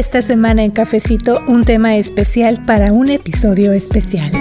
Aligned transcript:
esta 0.00 0.22
semana 0.22 0.64
en 0.64 0.70
Cafecito 0.70 1.34
un 1.46 1.62
tema 1.62 1.94
especial 1.94 2.62
para 2.62 2.90
un 2.90 3.10
episodio 3.10 3.74
especial. 3.74 4.32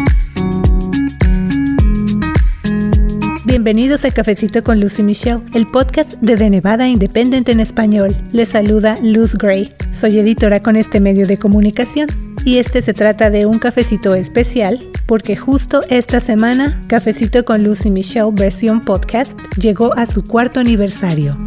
Bienvenidos 3.43 4.05
a 4.05 4.11
Cafecito 4.11 4.63
con 4.63 4.79
Lucy 4.79 5.03
Michelle, 5.03 5.41
el 5.53 5.67
podcast 5.67 6.13
de 6.21 6.37
The 6.37 6.49
Nevada 6.49 6.87
Independent 6.87 7.49
en 7.49 7.59
español. 7.59 8.15
Les 8.31 8.47
saluda 8.47 8.95
Luz 9.03 9.35
Gray. 9.35 9.73
Soy 9.93 10.19
editora 10.19 10.61
con 10.61 10.77
este 10.77 11.01
medio 11.01 11.27
de 11.27 11.35
comunicación 11.35 12.07
y 12.45 12.59
este 12.59 12.81
se 12.81 12.93
trata 12.93 13.29
de 13.29 13.45
un 13.45 13.59
cafecito 13.59 14.15
especial 14.15 14.79
porque 15.07 15.35
justo 15.35 15.81
esta 15.89 16.21
semana 16.21 16.81
Cafecito 16.87 17.43
con 17.43 17.65
Lucy 17.65 17.89
Michelle 17.89 18.31
versión 18.31 18.79
podcast 18.79 19.37
llegó 19.57 19.93
a 19.97 20.05
su 20.05 20.23
cuarto 20.23 20.61
aniversario. 20.61 21.37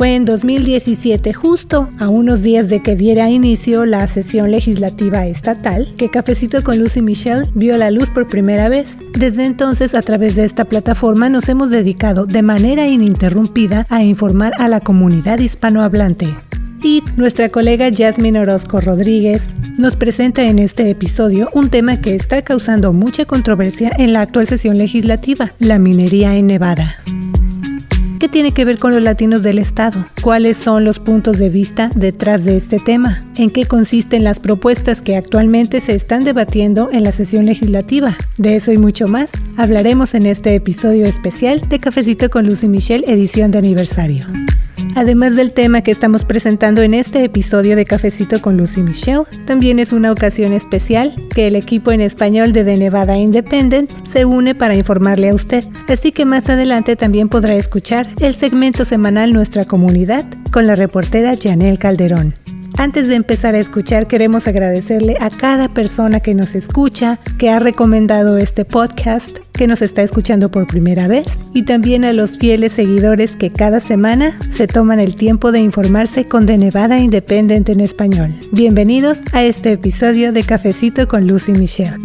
Fue 0.00 0.14
en 0.14 0.24
2017, 0.24 1.34
justo 1.34 1.90
a 1.98 2.08
unos 2.08 2.42
días 2.42 2.70
de 2.70 2.82
que 2.82 2.96
diera 2.96 3.28
inicio 3.28 3.84
la 3.84 4.06
sesión 4.06 4.50
legislativa 4.50 5.26
estatal, 5.26 5.92
que 5.98 6.08
Cafecito 6.08 6.64
con 6.64 6.78
Lucy 6.78 7.02
Michelle 7.02 7.42
vio 7.54 7.76
la 7.76 7.90
luz 7.90 8.08
por 8.08 8.26
primera 8.26 8.70
vez. 8.70 8.96
Desde 9.12 9.44
entonces, 9.44 9.94
a 9.94 10.00
través 10.00 10.36
de 10.36 10.46
esta 10.46 10.64
plataforma, 10.64 11.28
nos 11.28 11.50
hemos 11.50 11.68
dedicado 11.68 12.24
de 12.24 12.40
manera 12.40 12.86
ininterrumpida 12.86 13.86
a 13.90 14.02
informar 14.02 14.54
a 14.58 14.68
la 14.68 14.80
comunidad 14.80 15.38
hispanohablante. 15.38 16.28
Y 16.82 17.02
nuestra 17.18 17.50
colega 17.50 17.90
Jasmine 17.94 18.40
Orozco 18.40 18.80
Rodríguez 18.80 19.42
nos 19.76 19.96
presenta 19.96 20.44
en 20.44 20.60
este 20.60 20.88
episodio 20.88 21.50
un 21.52 21.68
tema 21.68 22.00
que 22.00 22.14
está 22.14 22.40
causando 22.40 22.94
mucha 22.94 23.26
controversia 23.26 23.90
en 23.98 24.14
la 24.14 24.22
actual 24.22 24.46
sesión 24.46 24.78
legislativa, 24.78 25.50
la 25.58 25.78
minería 25.78 26.36
en 26.36 26.46
Nevada. 26.46 26.96
¿Qué 28.20 28.28
tiene 28.28 28.52
que 28.52 28.66
ver 28.66 28.78
con 28.78 28.92
los 28.92 29.00
latinos 29.00 29.42
del 29.42 29.58
Estado? 29.58 30.04
¿Cuáles 30.20 30.58
son 30.58 30.84
los 30.84 30.98
puntos 30.98 31.38
de 31.38 31.48
vista 31.48 31.90
detrás 31.94 32.44
de 32.44 32.58
este 32.58 32.78
tema? 32.78 33.24
¿En 33.38 33.48
qué 33.48 33.64
consisten 33.64 34.24
las 34.24 34.40
propuestas 34.40 35.00
que 35.00 35.16
actualmente 35.16 35.80
se 35.80 35.94
están 35.94 36.22
debatiendo 36.22 36.90
en 36.92 37.02
la 37.02 37.12
sesión 37.12 37.46
legislativa? 37.46 38.18
De 38.36 38.56
eso 38.56 38.72
y 38.72 38.76
mucho 38.76 39.08
más 39.08 39.32
hablaremos 39.56 40.12
en 40.12 40.26
este 40.26 40.54
episodio 40.54 41.06
especial 41.06 41.62
de 41.62 41.78
Cafecito 41.78 42.28
con 42.28 42.44
Lucy 42.44 42.68
Michelle, 42.68 43.10
edición 43.10 43.52
de 43.52 43.58
aniversario. 43.58 44.26
Además 44.94 45.36
del 45.36 45.52
tema 45.52 45.82
que 45.82 45.90
estamos 45.90 46.24
presentando 46.24 46.82
en 46.82 46.94
este 46.94 47.24
episodio 47.24 47.76
de 47.76 47.84
Cafecito 47.84 48.40
con 48.40 48.56
Lucy 48.56 48.82
Michelle, 48.82 49.24
también 49.46 49.78
es 49.78 49.92
una 49.92 50.12
ocasión 50.12 50.52
especial 50.52 51.14
que 51.34 51.46
el 51.46 51.56
equipo 51.56 51.92
en 51.92 52.00
español 52.00 52.52
de 52.52 52.64
The 52.64 52.76
Nevada 52.76 53.16
Independent 53.16 53.90
se 54.04 54.24
une 54.24 54.54
para 54.54 54.74
informarle 54.74 55.30
a 55.30 55.34
usted. 55.34 55.64
Así 55.88 56.12
que 56.12 56.24
más 56.24 56.48
adelante 56.48 56.96
también 56.96 57.28
podrá 57.28 57.54
escuchar 57.54 58.06
el 58.20 58.34
segmento 58.34 58.84
semanal 58.84 59.32
Nuestra 59.32 59.64
Comunidad 59.64 60.26
con 60.50 60.66
la 60.66 60.74
reportera 60.74 61.32
Janelle 61.40 61.78
Calderón. 61.78 62.39
Antes 62.80 63.08
de 63.08 63.14
empezar 63.14 63.54
a 63.54 63.58
escuchar, 63.58 64.06
queremos 64.06 64.48
agradecerle 64.48 65.14
a 65.20 65.28
cada 65.28 65.68
persona 65.68 66.20
que 66.20 66.34
nos 66.34 66.54
escucha, 66.54 67.18
que 67.38 67.50
ha 67.50 67.58
recomendado 67.58 68.38
este 68.38 68.64
podcast, 68.64 69.36
que 69.52 69.66
nos 69.66 69.82
está 69.82 70.00
escuchando 70.00 70.50
por 70.50 70.66
primera 70.66 71.06
vez 71.06 71.42
y 71.52 71.66
también 71.66 72.06
a 72.06 72.14
los 72.14 72.38
fieles 72.38 72.72
seguidores 72.72 73.36
que 73.36 73.52
cada 73.52 73.80
semana 73.80 74.38
se 74.48 74.66
toman 74.66 74.98
el 74.98 75.14
tiempo 75.14 75.52
de 75.52 75.60
informarse 75.60 76.24
con 76.24 76.46
The 76.46 76.56
Nevada 76.56 76.98
Independent 76.98 77.68
en 77.68 77.80
español. 77.80 78.34
Bienvenidos 78.50 79.24
a 79.32 79.42
este 79.42 79.72
episodio 79.72 80.32
de 80.32 80.42
Cafecito 80.42 81.06
con 81.06 81.26
Lucy 81.26 81.52
Michelle. 81.52 81.98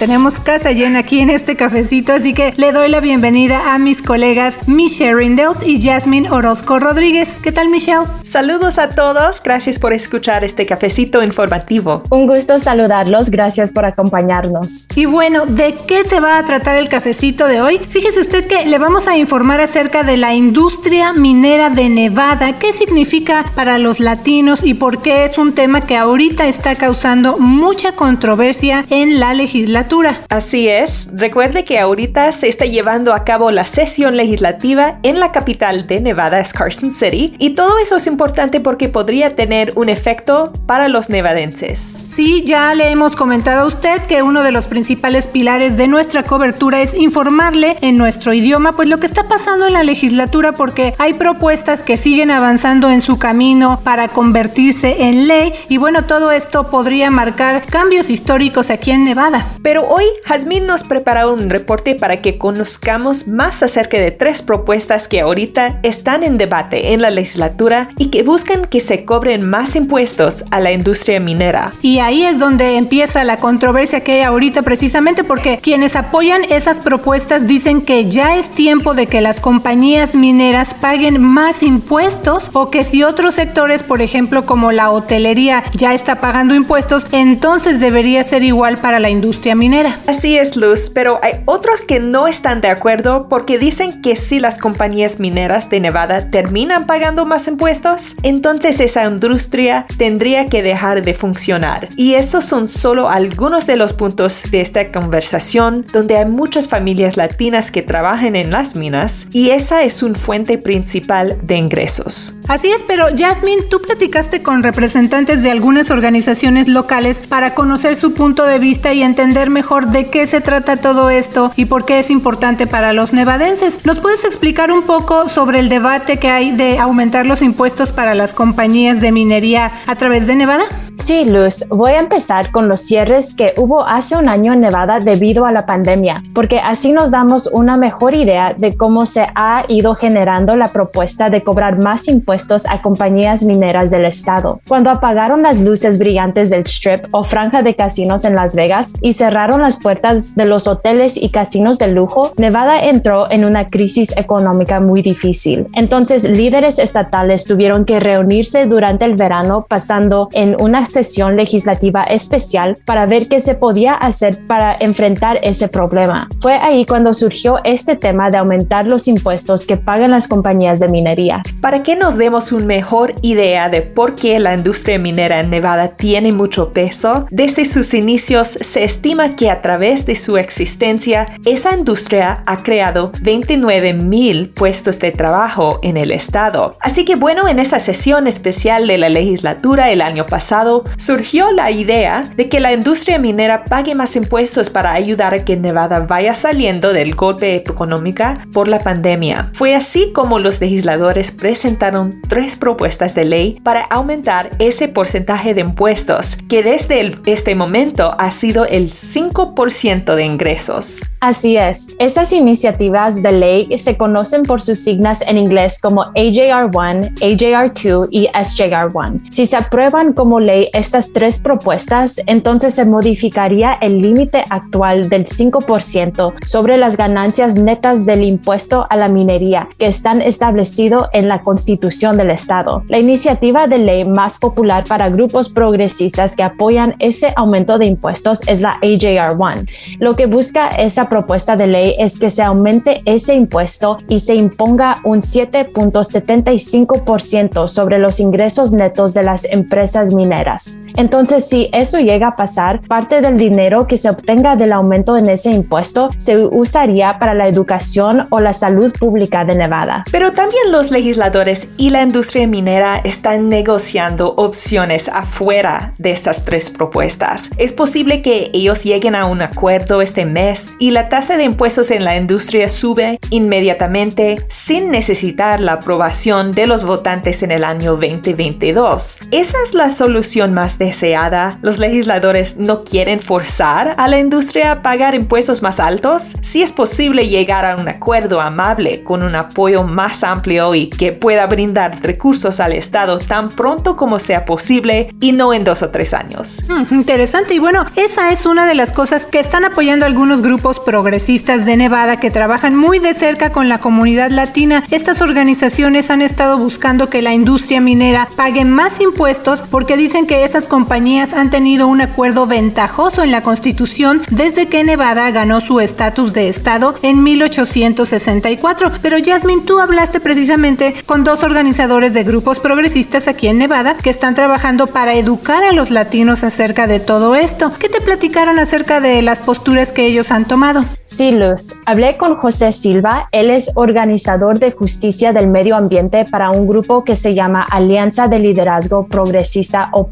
Tenemos 0.00 0.40
casa 0.40 0.72
llena 0.72 1.00
aquí 1.00 1.20
en 1.20 1.28
este 1.28 1.56
cafecito, 1.56 2.14
así 2.14 2.32
que 2.32 2.54
le 2.56 2.72
doy 2.72 2.88
la 2.88 3.00
bienvenida 3.00 3.74
a 3.74 3.78
mis 3.78 4.00
colegas 4.00 4.56
Michelle 4.66 5.14
Rindels 5.14 5.62
y 5.62 5.78
Jasmine 5.78 6.30
Orozco 6.30 6.78
Rodríguez. 6.80 7.36
¿Qué 7.42 7.52
tal, 7.52 7.68
Michelle? 7.68 8.06
Saludos 8.22 8.78
a 8.78 8.88
todos, 8.88 9.42
gracias 9.42 9.78
por 9.78 9.92
escuchar 9.92 10.42
este 10.42 10.64
cafecito 10.64 11.22
informativo. 11.22 12.02
Un 12.08 12.26
gusto 12.26 12.58
saludarlos, 12.58 13.28
gracias 13.28 13.72
por 13.72 13.84
acompañarnos. 13.84 14.88
Y 14.96 15.04
bueno, 15.04 15.44
¿de 15.44 15.74
qué 15.74 16.02
se 16.02 16.18
va 16.18 16.38
a 16.38 16.44
tratar 16.46 16.76
el 16.76 16.88
cafecito 16.88 17.46
de 17.46 17.60
hoy? 17.60 17.76
Fíjese 17.76 18.22
usted 18.22 18.46
que 18.46 18.64
le 18.64 18.78
vamos 18.78 19.06
a 19.06 19.18
informar 19.18 19.60
acerca 19.60 20.02
de 20.02 20.16
la 20.16 20.32
industria 20.32 21.12
minera 21.12 21.68
de 21.68 21.90
Nevada, 21.90 22.58
qué 22.58 22.72
significa 22.72 23.44
para 23.54 23.76
los 23.76 24.00
latinos 24.00 24.64
y 24.64 24.72
por 24.72 25.02
qué 25.02 25.24
es 25.24 25.36
un 25.36 25.52
tema 25.54 25.82
que 25.82 25.98
ahorita 25.98 26.46
está 26.46 26.74
causando 26.74 27.36
mucha 27.36 27.92
controversia 27.92 28.86
en 28.88 29.20
la 29.20 29.34
legislatura 29.34 29.89
Así 30.28 30.68
es. 30.68 31.08
Recuerde 31.12 31.64
que 31.64 31.80
ahorita 31.80 32.30
se 32.30 32.48
está 32.48 32.64
llevando 32.64 33.12
a 33.12 33.24
cabo 33.24 33.50
la 33.50 33.64
sesión 33.64 34.16
legislativa 34.16 34.98
en 35.02 35.18
la 35.18 35.32
capital 35.32 35.86
de 35.88 36.00
Nevada, 36.00 36.38
es 36.38 36.52
Carson 36.52 36.92
City, 36.92 37.34
y 37.38 37.50
todo 37.50 37.78
eso 37.78 37.96
es 37.96 38.06
importante 38.06 38.60
porque 38.60 38.88
podría 38.88 39.34
tener 39.34 39.72
un 39.74 39.88
efecto 39.88 40.52
para 40.66 40.88
los 40.88 41.10
nevadenses. 41.10 41.96
Sí, 42.06 42.44
ya 42.46 42.72
le 42.74 42.90
hemos 42.90 43.16
comentado 43.16 43.62
a 43.62 43.66
usted 43.66 44.00
que 44.02 44.22
uno 44.22 44.44
de 44.44 44.52
los 44.52 44.68
principales 44.68 45.26
pilares 45.26 45.76
de 45.76 45.88
nuestra 45.88 46.22
cobertura 46.22 46.80
es 46.80 46.94
informarle 46.94 47.76
en 47.80 47.96
nuestro 47.96 48.32
idioma 48.32 48.76
pues 48.76 48.88
lo 48.88 49.00
que 49.00 49.06
está 49.06 49.28
pasando 49.28 49.66
en 49.66 49.72
la 49.72 49.82
legislatura 49.82 50.52
porque 50.52 50.94
hay 50.98 51.14
propuestas 51.14 51.82
que 51.82 51.96
siguen 51.96 52.30
avanzando 52.30 52.90
en 52.90 53.00
su 53.00 53.18
camino 53.18 53.80
para 53.82 54.06
convertirse 54.06 55.08
en 55.08 55.26
ley 55.26 55.52
y 55.68 55.78
bueno, 55.78 56.04
todo 56.04 56.30
esto 56.30 56.70
podría 56.70 57.10
marcar 57.10 57.66
cambios 57.66 58.08
históricos 58.08 58.70
aquí 58.70 58.92
en 58.92 59.04
Nevada. 59.04 59.48
Pero 59.62 59.79
hoy 59.88 60.04
Jazmín 60.24 60.66
nos 60.66 60.84
preparó 60.84 61.32
un 61.32 61.50
reporte 61.50 61.94
para 61.94 62.22
que 62.22 62.38
conozcamos 62.38 63.26
más 63.26 63.62
acerca 63.62 63.98
de 63.98 64.10
tres 64.10 64.42
propuestas 64.42 65.08
que 65.08 65.20
ahorita 65.20 65.80
están 65.82 66.22
en 66.22 66.36
debate 66.36 66.92
en 66.92 67.02
la 67.02 67.10
legislatura 67.10 67.88
y 67.96 68.06
que 68.06 68.22
buscan 68.22 68.64
que 68.64 68.80
se 68.80 69.04
cobren 69.04 69.48
más 69.48 69.76
impuestos 69.76 70.44
a 70.50 70.60
la 70.60 70.72
industria 70.72 71.20
minera. 71.20 71.72
Y 71.82 71.98
ahí 71.98 72.24
es 72.24 72.38
donde 72.38 72.76
empieza 72.76 73.24
la 73.24 73.36
controversia 73.36 74.04
que 74.04 74.12
hay 74.12 74.22
ahorita 74.22 74.62
precisamente 74.62 75.24
porque 75.24 75.58
quienes 75.58 75.96
apoyan 75.96 76.42
esas 76.50 76.80
propuestas 76.80 77.46
dicen 77.46 77.82
que 77.82 78.06
ya 78.06 78.36
es 78.36 78.50
tiempo 78.50 78.94
de 78.94 79.06
que 79.06 79.20
las 79.20 79.40
compañías 79.40 80.14
mineras 80.14 80.74
paguen 80.74 81.22
más 81.22 81.62
impuestos 81.62 82.50
o 82.52 82.70
que 82.70 82.84
si 82.84 83.02
otros 83.02 83.34
sectores, 83.34 83.82
por 83.82 84.02
ejemplo 84.02 84.46
como 84.46 84.72
la 84.72 84.90
hotelería, 84.90 85.64
ya 85.74 85.94
está 85.94 86.20
pagando 86.20 86.54
impuestos, 86.54 87.06
entonces 87.12 87.80
debería 87.80 88.24
ser 88.24 88.42
igual 88.42 88.78
para 88.78 89.00
la 89.00 89.10
industria 89.10 89.54
minera. 89.54 89.69
Así 90.06 90.36
es, 90.36 90.56
Luz, 90.56 90.90
pero 90.92 91.20
hay 91.22 91.34
otros 91.44 91.82
que 91.82 92.00
no 92.00 92.26
están 92.26 92.60
de 92.60 92.68
acuerdo 92.68 93.28
porque 93.28 93.56
dicen 93.56 94.02
que 94.02 94.16
si 94.16 94.40
las 94.40 94.58
compañías 94.58 95.20
mineras 95.20 95.70
de 95.70 95.78
Nevada 95.78 96.28
terminan 96.28 96.86
pagando 96.86 97.24
más 97.24 97.46
impuestos, 97.46 98.16
entonces 98.24 98.80
esa 98.80 99.04
industria 99.04 99.86
tendría 99.96 100.46
que 100.46 100.64
dejar 100.64 101.02
de 101.02 101.14
funcionar. 101.14 101.88
Y 101.96 102.14
esos 102.14 102.44
son 102.44 102.66
solo 102.66 103.08
algunos 103.08 103.66
de 103.66 103.76
los 103.76 103.92
puntos 103.92 104.42
de 104.50 104.60
esta 104.60 104.90
conversación 104.90 105.86
donde 105.92 106.16
hay 106.16 106.24
muchas 106.24 106.66
familias 106.66 107.16
latinas 107.16 107.70
que 107.70 107.82
trabajan 107.82 108.34
en 108.34 108.50
las 108.50 108.74
minas 108.74 109.26
y 109.30 109.50
esa 109.50 109.84
es 109.84 110.02
una 110.02 110.18
fuente 110.18 110.58
principal 110.58 111.38
de 111.42 111.56
ingresos. 111.56 112.36
Así 112.48 112.68
es, 112.68 112.84
pero 112.86 113.06
Jasmine, 113.16 113.62
tú 113.70 113.80
platicaste 113.80 114.42
con 114.42 114.64
representantes 114.64 115.44
de 115.44 115.52
algunas 115.52 115.90
organizaciones 115.92 116.66
locales 116.66 117.22
para 117.28 117.54
conocer 117.54 117.94
su 117.94 118.14
punto 118.14 118.44
de 118.44 118.58
vista 118.58 118.92
y 118.92 119.02
entender 119.04 119.48
mejor 119.48 119.59
de 119.60 120.08
qué 120.08 120.26
se 120.26 120.40
trata 120.40 120.76
todo 120.78 121.10
esto 121.10 121.52
y 121.54 121.66
por 121.66 121.84
qué 121.84 121.98
es 121.98 122.10
importante 122.10 122.66
para 122.66 122.92
los 122.92 123.12
nevadenses. 123.12 123.84
¿Nos 123.84 123.98
puedes 123.98 124.24
explicar 124.24 124.72
un 124.72 124.82
poco 124.82 125.28
sobre 125.28 125.60
el 125.60 125.68
debate 125.68 126.18
que 126.18 126.28
hay 126.28 126.50
de 126.50 126.78
aumentar 126.78 127.26
los 127.26 127.42
impuestos 127.42 127.92
para 127.92 128.14
las 128.14 128.32
compañías 128.32 129.00
de 129.00 129.12
minería 129.12 129.72
a 129.86 129.96
través 129.96 130.26
de 130.26 130.36
Nevada? 130.36 130.64
Sí, 131.10 131.24
Luz, 131.24 131.64
voy 131.70 131.90
a 131.90 131.98
empezar 131.98 132.52
con 132.52 132.68
los 132.68 132.82
cierres 132.82 133.34
que 133.34 133.52
hubo 133.56 133.84
hace 133.84 134.14
un 134.14 134.28
año 134.28 134.52
en 134.52 134.60
Nevada 134.60 135.00
debido 135.00 135.44
a 135.44 135.50
la 135.50 135.66
pandemia, 135.66 136.22
porque 136.36 136.60
así 136.60 136.92
nos 136.92 137.10
damos 137.10 137.48
una 137.48 137.76
mejor 137.76 138.14
idea 138.14 138.54
de 138.56 138.76
cómo 138.76 139.06
se 139.06 139.26
ha 139.34 139.64
ido 139.66 139.96
generando 139.96 140.54
la 140.54 140.68
propuesta 140.68 141.28
de 141.28 141.42
cobrar 141.42 141.82
más 141.82 142.06
impuestos 142.06 142.64
a 142.64 142.80
compañías 142.80 143.42
mineras 143.42 143.90
del 143.90 144.04
estado. 144.04 144.60
Cuando 144.68 144.88
apagaron 144.88 145.42
las 145.42 145.58
luces 145.58 145.98
brillantes 145.98 146.48
del 146.48 146.62
strip 146.62 147.04
o 147.10 147.24
franja 147.24 147.64
de 147.64 147.74
casinos 147.74 148.24
en 148.24 148.36
Las 148.36 148.54
Vegas 148.54 148.92
y 149.02 149.12
cerraron 149.14 149.62
las 149.62 149.78
puertas 149.82 150.36
de 150.36 150.44
los 150.44 150.68
hoteles 150.68 151.16
y 151.16 151.30
casinos 151.30 151.80
de 151.80 151.88
lujo, 151.88 152.34
Nevada 152.36 152.84
entró 152.84 153.28
en 153.32 153.44
una 153.44 153.66
crisis 153.66 154.16
económica 154.16 154.78
muy 154.78 155.02
difícil. 155.02 155.66
Entonces, 155.74 156.22
líderes 156.22 156.78
estatales 156.78 157.46
tuvieron 157.46 157.84
que 157.84 157.98
reunirse 157.98 158.66
durante 158.66 159.06
el 159.06 159.16
verano 159.16 159.66
pasando 159.68 160.28
en 160.34 160.54
una 160.60 160.86
sesión 161.02 161.34
legislativa 161.34 162.02
especial 162.02 162.76
para 162.84 163.06
ver 163.06 163.28
qué 163.28 163.40
se 163.40 163.54
podía 163.54 163.94
hacer 163.94 164.46
para 164.46 164.76
enfrentar 164.78 165.40
ese 165.42 165.68
problema. 165.68 166.28
Fue 166.40 166.58
ahí 166.60 166.84
cuando 166.84 167.14
surgió 167.14 167.58
este 167.64 167.96
tema 167.96 168.30
de 168.30 168.36
aumentar 168.36 168.86
los 168.86 169.08
impuestos 169.08 169.64
que 169.64 169.78
pagan 169.78 170.10
las 170.10 170.28
compañías 170.28 170.78
de 170.78 170.88
minería. 170.88 171.42
Para 171.62 171.82
que 171.82 171.96
nos 171.96 172.18
demos 172.18 172.52
una 172.52 172.66
mejor 172.66 173.14
idea 173.22 173.70
de 173.70 173.80
por 173.80 174.14
qué 174.14 174.38
la 174.38 174.54
industria 174.54 174.98
minera 174.98 175.40
en 175.40 175.48
Nevada 175.48 175.88
tiene 175.88 176.32
mucho 176.32 176.72
peso, 176.72 177.26
desde 177.30 177.64
sus 177.64 177.94
inicios 177.94 178.48
se 178.48 178.84
estima 178.84 179.36
que 179.36 179.48
a 179.48 179.62
través 179.62 180.04
de 180.04 180.14
su 180.14 180.36
existencia, 180.36 181.28
esa 181.46 181.74
industria 181.74 182.42
ha 182.44 182.58
creado 182.58 183.10
29 183.22 183.94
mil 183.94 184.50
puestos 184.50 185.00
de 185.00 185.12
trabajo 185.12 185.78
en 185.82 185.96
el 185.96 186.10
estado. 186.10 186.76
Así 186.80 187.06
que 187.06 187.16
bueno, 187.16 187.48
en 187.48 187.58
esa 187.58 187.80
sesión 187.80 188.26
especial 188.26 188.86
de 188.86 188.98
la 188.98 189.08
legislatura 189.08 189.90
el 189.90 190.02
año 190.02 190.26
pasado, 190.26 190.79
surgió 190.96 191.52
la 191.52 191.70
idea 191.70 192.24
de 192.36 192.48
que 192.48 192.60
la 192.60 192.72
industria 192.72 193.18
minera 193.18 193.64
pague 193.64 193.94
más 193.94 194.16
impuestos 194.16 194.70
para 194.70 194.92
ayudar 194.92 195.34
a 195.34 195.44
que 195.44 195.56
Nevada 195.56 196.00
vaya 196.00 196.34
saliendo 196.34 196.92
del 196.92 197.14
golpe 197.14 197.54
económico 197.56 198.10
por 198.52 198.68
la 198.68 198.78
pandemia. 198.78 199.50
Fue 199.52 199.74
así 199.74 200.12
como 200.12 200.38
los 200.38 200.60
legisladores 200.60 201.30
presentaron 201.30 202.20
tres 202.28 202.56
propuestas 202.56 203.14
de 203.14 203.24
ley 203.24 203.60
para 203.62 203.82
aumentar 203.82 204.50
ese 204.58 204.88
porcentaje 204.88 205.54
de 205.54 205.60
impuestos, 205.60 206.36
que 206.48 206.62
desde 206.62 207.10
este 207.26 207.54
momento 207.54 208.14
ha 208.18 208.30
sido 208.30 208.64
el 208.64 208.90
5% 208.90 210.14
de 210.14 210.24
ingresos. 210.24 211.02
Así 211.20 211.56
es, 211.56 211.94
esas 211.98 212.32
iniciativas 212.32 213.22
de 213.22 213.32
ley 213.32 213.78
se 213.78 213.96
conocen 213.96 214.42
por 214.44 214.62
sus 214.62 214.78
signas 214.78 215.22
en 215.26 215.36
inglés 215.36 215.78
como 215.80 216.04
AJR1, 216.14 217.18
AJR2 217.20 218.08
y 218.10 218.28
SJR1. 218.28 219.30
Si 219.30 219.46
se 219.46 219.56
aprueban 219.56 220.14
como 220.14 220.40
ley 220.40 220.69
estas 220.72 221.12
tres 221.12 221.38
propuestas, 221.38 222.20
entonces 222.26 222.74
se 222.74 222.84
modificaría 222.84 223.76
el 223.80 224.00
límite 224.00 224.44
actual 224.50 225.08
del 225.08 225.26
5% 225.26 226.34
sobre 226.44 226.76
las 226.76 226.96
ganancias 226.96 227.54
netas 227.54 228.06
del 228.06 228.24
impuesto 228.24 228.86
a 228.88 228.96
la 228.96 229.08
minería 229.08 229.68
que 229.78 229.86
están 229.86 230.22
establecido 230.22 231.08
en 231.12 231.28
la 231.28 231.42
Constitución 231.42 232.16
del 232.16 232.30
Estado. 232.30 232.84
La 232.88 232.98
iniciativa 232.98 233.66
de 233.66 233.78
ley 233.78 234.04
más 234.04 234.38
popular 234.38 234.84
para 234.86 235.08
grupos 235.08 235.48
progresistas 235.48 236.36
que 236.36 236.42
apoyan 236.42 236.94
ese 236.98 237.32
aumento 237.36 237.78
de 237.78 237.86
impuestos 237.86 238.40
es 238.46 238.60
la 238.60 238.74
AJR1. 238.80 239.68
Lo 239.98 240.14
que 240.14 240.26
busca 240.26 240.68
esa 240.68 241.08
propuesta 241.08 241.56
de 241.56 241.66
ley 241.66 241.96
es 241.98 242.18
que 242.18 242.30
se 242.30 242.42
aumente 242.42 243.02
ese 243.04 243.34
impuesto 243.34 243.98
y 244.08 244.20
se 244.20 244.34
imponga 244.34 244.96
un 245.04 245.20
7.75% 245.20 247.68
sobre 247.68 247.98
los 247.98 248.20
ingresos 248.20 248.72
netos 248.72 249.12
de 249.14 249.22
las 249.22 249.44
empresas 249.44 250.14
mineras. 250.14 250.59
Entonces, 250.96 251.48
si 251.48 251.68
eso 251.72 251.98
llega 251.98 252.28
a 252.28 252.36
pasar, 252.36 252.80
parte 252.82 253.20
del 253.20 253.38
dinero 253.38 253.86
que 253.86 253.96
se 253.96 254.10
obtenga 254.10 254.56
del 254.56 254.72
aumento 254.72 255.16
en 255.16 255.28
ese 255.28 255.50
impuesto 255.50 256.08
se 256.18 256.36
usaría 256.36 257.18
para 257.18 257.34
la 257.34 257.48
educación 257.48 258.26
o 258.30 258.40
la 258.40 258.52
salud 258.52 258.92
pública 258.98 259.44
de 259.44 259.54
Nevada. 259.54 260.04
Pero 260.10 260.32
también 260.32 260.72
los 260.72 260.90
legisladores 260.90 261.68
y 261.76 261.90
la 261.90 262.02
industria 262.02 262.46
minera 262.46 263.00
están 263.02 263.48
negociando 263.48 264.34
opciones 264.36 265.08
afuera 265.08 265.92
de 265.98 266.10
estas 266.10 266.44
tres 266.44 266.70
propuestas. 266.70 267.50
Es 267.56 267.72
posible 267.72 268.22
que 268.22 268.50
ellos 268.52 268.84
lleguen 268.84 269.14
a 269.14 269.26
un 269.26 269.42
acuerdo 269.42 270.02
este 270.02 270.24
mes 270.24 270.74
y 270.78 270.90
la 270.90 271.08
tasa 271.08 271.36
de 271.36 271.44
impuestos 271.44 271.90
en 271.90 272.04
la 272.04 272.16
industria 272.16 272.68
sube 272.68 273.18
inmediatamente 273.30 274.36
sin 274.48 274.90
necesitar 274.90 275.60
la 275.60 275.74
aprobación 275.74 276.52
de 276.52 276.66
los 276.66 276.84
votantes 276.84 277.42
en 277.42 277.50
el 277.50 277.64
año 277.64 277.92
2022. 277.92 279.18
Esa 279.30 279.56
es 279.62 279.74
la 279.74 279.90
solución 279.90 280.49
más 280.50 280.78
deseada. 280.78 281.58
Los 281.62 281.78
legisladores 281.78 282.56
no 282.56 282.84
quieren 282.84 283.20
forzar 283.20 283.94
a 283.96 284.08
la 284.08 284.18
industria 284.18 284.72
a 284.72 284.82
pagar 284.82 285.14
impuestos 285.14 285.62
más 285.62 285.80
altos. 285.80 286.36
Si 286.42 286.62
es 286.62 286.72
posible 286.72 287.28
llegar 287.28 287.64
a 287.64 287.76
un 287.76 287.88
acuerdo 287.88 288.40
amable 288.40 289.02
con 289.02 289.22
un 289.22 289.34
apoyo 289.34 289.84
más 289.84 290.24
amplio 290.24 290.74
y 290.74 290.88
que 290.88 291.12
pueda 291.12 291.46
brindar 291.46 291.98
recursos 292.02 292.60
al 292.60 292.72
Estado 292.72 293.18
tan 293.18 293.48
pronto 293.50 293.96
como 293.96 294.18
sea 294.18 294.44
posible 294.44 295.08
y 295.20 295.32
no 295.32 295.54
en 295.54 295.64
dos 295.64 295.82
o 295.82 295.90
tres 295.90 296.14
años. 296.14 296.62
Mm, 296.68 296.94
interesante 296.94 297.54
y 297.54 297.58
bueno, 297.58 297.84
esa 297.96 298.30
es 298.32 298.46
una 298.46 298.66
de 298.66 298.74
las 298.74 298.92
cosas 298.92 299.26
que 299.26 299.40
están 299.40 299.64
apoyando 299.64 300.06
algunos 300.06 300.42
grupos 300.42 300.80
progresistas 300.80 301.66
de 301.66 301.76
Nevada 301.76 302.18
que 302.18 302.30
trabajan 302.30 302.76
muy 302.76 302.98
de 302.98 303.14
cerca 303.14 303.50
con 303.50 303.68
la 303.68 303.78
comunidad 303.78 304.30
latina. 304.30 304.84
Estas 304.90 305.20
organizaciones 305.20 306.10
han 306.10 306.22
estado 306.22 306.58
buscando 306.58 307.08
que 307.08 307.22
la 307.22 307.32
industria 307.32 307.80
minera 307.80 308.28
pague 308.36 308.64
más 308.64 309.00
impuestos 309.00 309.64
porque 309.70 309.96
dicen 309.96 310.26
que 310.26 310.39
esas 310.44 310.66
compañías 310.66 311.32
han 311.32 311.50
tenido 311.50 311.86
un 311.86 312.00
acuerdo 312.00 312.46
ventajoso 312.46 313.22
en 313.22 313.30
la 313.30 313.42
Constitución 313.42 314.22
desde 314.30 314.66
que 314.66 314.84
Nevada 314.84 315.30
ganó 315.30 315.60
su 315.60 315.80
estatus 315.80 316.32
de 316.32 316.48
estado 316.48 316.94
en 317.02 317.22
1864. 317.22 318.92
Pero 319.02 319.18
Jasmine, 319.24 319.62
tú 319.62 319.78
hablaste 319.78 320.20
precisamente 320.20 320.94
con 321.06 321.24
dos 321.24 321.42
organizadores 321.42 322.14
de 322.14 322.24
grupos 322.24 322.58
progresistas 322.58 323.28
aquí 323.28 323.48
en 323.48 323.58
Nevada 323.58 323.96
que 323.96 324.10
están 324.10 324.34
trabajando 324.34 324.86
para 324.86 325.14
educar 325.14 325.64
a 325.64 325.72
los 325.72 325.90
latinos 325.90 326.44
acerca 326.44 326.86
de 326.86 327.00
todo 327.00 327.34
esto. 327.34 327.70
¿Qué 327.78 327.88
te 327.88 328.00
platicaron 328.00 328.58
acerca 328.58 329.00
de 329.00 329.22
las 329.22 329.38
posturas 329.40 329.92
que 329.92 330.06
ellos 330.06 330.30
han 330.30 330.46
tomado? 330.46 330.84
Sí, 331.04 331.32
Luz. 331.32 331.74
Hablé 331.86 332.16
con 332.16 332.36
José 332.36 332.72
Silva. 332.72 333.28
Él 333.32 333.50
es 333.50 333.72
organizador 333.74 334.58
de 334.58 334.70
justicia 334.70 335.32
del 335.32 335.48
medio 335.48 335.76
ambiente 335.76 336.24
para 336.30 336.50
un 336.50 336.66
grupo 336.66 337.04
que 337.04 337.16
se 337.16 337.34
llama 337.34 337.66
Alianza 337.68 338.28
de 338.28 338.38
Liderazgo 338.38 339.06
Progresista 339.08 339.88
o 339.92 340.08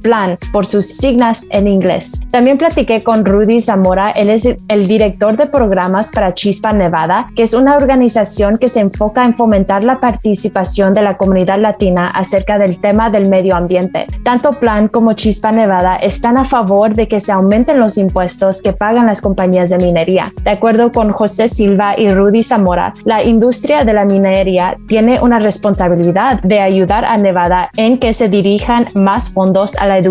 Por 0.53 0.67
sus 0.67 0.87
signas 0.87 1.47
en 1.51 1.69
inglés. 1.69 2.23
También 2.33 2.59
platiqué 2.59 3.01
con 3.03 3.25
Rudy 3.25 3.61
Zamora, 3.63 4.11
él 4.11 4.31
es 4.31 4.49
el 4.67 4.89
director 4.89 5.37
de 5.37 5.47
programas 5.47 6.11
para 6.11 6.35
Chispa 6.35 6.73
Nevada, 6.73 7.31
que 7.37 7.45
es 7.45 7.55
una 7.55 7.77
organización 7.77 8.59
que 8.59 8.69
se 8.69 8.81
enfoca 8.81 9.25
en 9.25 9.37
fomentar 9.37 9.85
la 9.85 9.97
participación 9.97 10.93
de 10.93 11.03
la 11.03 11.17
comunidad 11.17 11.61
latina 11.61 12.09
acerca 12.13 12.59
del 12.59 12.81
tema 12.81 13.11
del 13.11 13.29
medio 13.29 13.55
ambiente. 13.55 14.07
Tanto 14.25 14.55
Plan 14.55 14.89
como 14.89 15.13
Chispa 15.13 15.53
Nevada 15.53 15.95
están 15.97 16.37
a 16.37 16.45
favor 16.45 16.97
de 16.97 17.07
que 17.07 17.21
se 17.21 17.31
aumenten 17.31 17.79
los 17.79 17.97
impuestos 17.97 18.61
que 18.61 18.73
pagan 18.73 19.07
las 19.07 19.21
compañías 19.21 19.71
de 19.71 19.79
minería. 19.79 20.33
De 20.43 20.51
acuerdo 20.51 20.91
con 20.91 21.13
José 21.13 21.47
Silva 21.47 21.95
y 21.97 22.09
Rudy 22.09 22.43
Zamora, 22.43 22.93
la 23.05 23.23
industria 23.23 23.85
de 23.85 23.93
la 23.93 24.05
minería 24.05 24.77
tiene 24.89 25.21
una 25.21 25.39
responsabilidad 25.39 26.41
de 26.43 26.59
ayudar 26.59 27.05
a 27.05 27.17
Nevada 27.19 27.71
en 27.77 27.99
que 27.99 28.13
se 28.13 28.29
dirijan 28.29 28.89
más 28.97 29.31
fondos 29.31 29.77
a 29.77 29.87
la 29.87 29.95
educación 29.95 30.08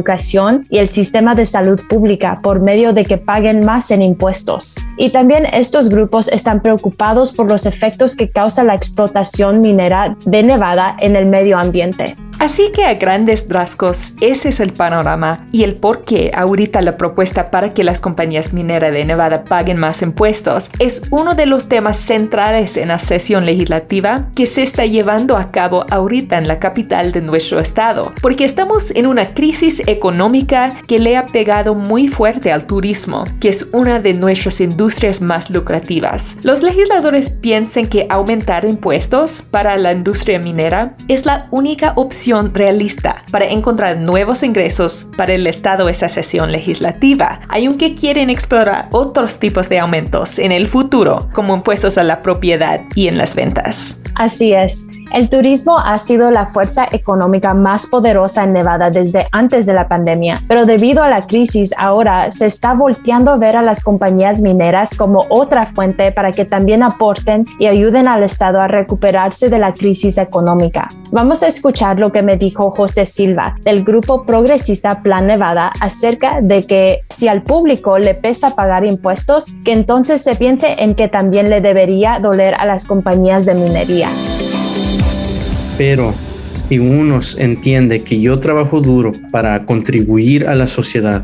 y 0.70 0.78
el 0.78 0.90
sistema 0.90 1.36
de 1.36 1.46
salud 1.46 1.80
pública 1.88 2.40
por 2.42 2.60
medio 2.60 2.94
de 2.94 3.06
que 3.06 3.18
paguen 3.18 3.66
más 3.66 3.92
en 3.92 4.02
impuestos. 4.02 4.76
Y 4.98 5.10
también 5.10 5.46
estos 5.46 5.90
grupos 5.90 6.28
están 6.28 6.62
preocupados 6.62 7.32
por 7.32 7.48
los 7.48 7.66
efectos 7.66 8.16
que 8.16 8.30
causa 8.30 8.64
la 8.64 8.76
explotación 8.76 9.62
minera 9.62 10.16
de 10.26 10.44
Nevada 10.44 10.96
en 11.00 11.16
el 11.16 11.26
medio 11.26 11.58
ambiente. 11.58 12.16
Así 12.40 12.72
que 12.72 12.86
a 12.86 12.94
grandes 12.94 13.48
rasgos, 13.50 14.14
ese 14.22 14.50
es 14.50 14.60
el 14.60 14.72
panorama 14.72 15.46
y 15.52 15.64
el 15.64 15.76
por 15.76 16.04
qué 16.04 16.32
ahorita 16.36 16.82
la 16.82 16.96
propuesta 16.96 17.50
para 17.50 17.74
que 17.74 17.84
las 17.84 18.00
compañías 18.00 18.54
mineras 18.54 18.94
de 18.94 19.06
Nevada 19.06 19.44
paguen 19.44 19.78
más 19.78 20.04
impuestos 20.04 20.70
es 20.78 21.02
uno 21.10 21.34
de 21.34 21.48
los 21.48 21.68
temas 21.68 21.98
centrales 21.98 22.78
en 22.78 22.90
la 22.90 23.00
sesión 23.00 23.46
legislativa 23.46 24.30
que 24.36 24.46
se 24.46 24.62
está 24.62 24.86
llevando 24.86 25.36
a 25.36 25.52
cabo 25.52 25.86
ahorita 25.90 26.38
en 26.38 26.48
la 26.48 26.60
capital 26.60 27.12
de 27.12 27.22
nuestro 27.22 27.60
estado, 27.60 28.14
porque 28.22 28.46
estamos 28.46 28.92
en 28.92 29.08
una 29.08 29.34
crisis 29.34 29.82
económica 29.88 30.70
que 30.88 31.00
le 31.00 31.18
ha 31.18 31.26
pegado 31.26 31.74
muy 31.74 32.08
fuerte 32.08 32.52
al 32.52 32.68
turismo, 32.68 33.24
que 33.40 33.50
es 33.50 33.70
una 33.74 34.00
de 34.00 34.14
nuestras 34.14 34.62
industrias 34.62 35.22
más 35.22 35.50
lucrativas. 35.50 36.38
Los 36.44 36.62
legisladores 36.62 37.32
piensan 37.32 37.88
que 37.88 38.06
aumentar 38.10 38.64
impuestos 38.64 39.42
para 39.42 39.76
la 39.78 39.92
industria 39.92 40.38
minera 40.40 40.96
es 41.08 41.26
la 41.26 41.48
única 41.50 41.94
opción 41.96 42.27
realista 42.54 43.24
para 43.32 43.46
encontrar 43.46 43.98
nuevos 43.98 44.44
ingresos 44.44 45.08
para 45.16 45.34
el 45.34 45.48
Estado 45.48 45.90
esa 45.90 46.10
sesión 46.10 46.52
legislativa, 46.52 47.40
aunque 47.50 47.96
quieren 47.96 48.30
explorar 48.30 48.90
otros 48.92 49.40
tipos 49.40 49.70
de 49.70 49.80
aumentos 49.80 50.40
en 50.40 50.52
el 50.52 50.68
futuro, 50.68 51.30
como 51.34 51.56
impuestos 51.56 51.98
a 51.98 52.04
la 52.04 52.22
propiedad 52.22 52.82
y 52.96 53.08
en 53.08 53.18
las 53.18 53.36
ventas. 53.36 53.98
Así 54.16 54.54
es. 54.54 54.90
El 55.12 55.30
turismo 55.30 55.80
ha 55.80 55.98
sido 55.98 56.32
la 56.32 56.48
fuerza 56.48 56.88
económica 56.92 57.54
más 57.54 57.88
poderosa 57.88 58.44
en 58.44 58.54
Nevada 58.54 58.90
desde 58.90 59.28
antes 59.32 59.66
de 59.66 59.74
la 59.74 59.88
pandemia, 59.88 60.42
pero 60.48 60.66
debido 60.66 61.02
a 61.02 61.10
la 61.10 61.22
crisis 61.22 61.74
ahora 61.78 62.30
se 62.32 62.46
está 62.46 62.74
volteando 62.74 63.32
a 63.32 63.38
ver 63.38 63.56
a 63.56 63.64
las 63.64 63.82
compañías 63.82 64.42
mineras 64.42 64.96
como 64.96 65.26
otra 65.30 65.68
fuente 65.68 66.12
para 66.12 66.32
que 66.32 66.46
también 66.46 66.84
aporten 66.84 67.46
y 67.58 67.68
ayuden 67.68 68.08
al 68.08 68.24
Estado 68.24 68.60
a 68.60 68.68
recuperarse 68.68 69.50
de 69.50 69.60
la 69.60 69.74
crisis 69.74 70.18
económica. 70.18 70.88
Vamos 71.12 71.42
a 71.42 71.48
escuchar 71.48 72.00
lo 72.00 72.12
que 72.12 72.22
me 72.22 72.38
dijo 72.38 72.72
José 72.72 73.06
Silva 73.06 73.56
del 73.64 73.84
grupo 73.84 74.26
progresista 74.26 75.02
Plan 75.02 75.28
Nevada 75.28 75.72
acerca 75.80 76.42
de 76.42 76.64
que 76.64 77.00
si 77.10 77.28
al 77.28 77.44
público 77.44 77.98
le 77.98 78.14
pesa 78.14 78.56
pagar 78.56 78.86
impuestos, 78.86 79.54
que 79.64 79.72
entonces 79.72 80.22
se 80.22 80.36
piense 80.36 80.76
en 80.80 80.96
que 80.96 81.08
también 81.08 81.50
le 81.50 81.62
debería 81.62 82.20
doler 82.20 82.56
a 82.56 82.66
las 82.66 82.86
compañías 82.86 83.46
de 83.46 83.56
minería. 83.56 84.10
Pero 85.78 86.14
si 86.54 86.80
uno 86.80 87.20
entiende 87.38 88.00
que 88.00 88.20
yo 88.20 88.40
trabajo 88.40 88.82
duro 88.82 89.12
para 89.32 89.66
contribuir 89.66 90.48
a 90.48 90.56
la 90.56 90.68
sociedad, 90.68 91.24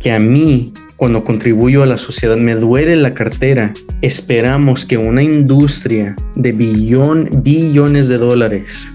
que 0.00 0.12
a 0.12 0.18
mí 0.18 0.72
cuando 0.96 1.24
contribuyo 1.24 1.82
a 1.82 1.86
la 1.86 1.98
sociedad 1.98 2.36
me 2.36 2.54
duele 2.54 2.96
la 2.96 3.14
cartera, 3.14 3.72
esperamos 4.00 4.86
que 4.86 4.96
una 4.96 5.22
industria 5.22 6.16
de 6.34 6.52
billón, 6.52 7.28
billones 7.42 8.08
de 8.08 8.16
dólares 8.16 8.88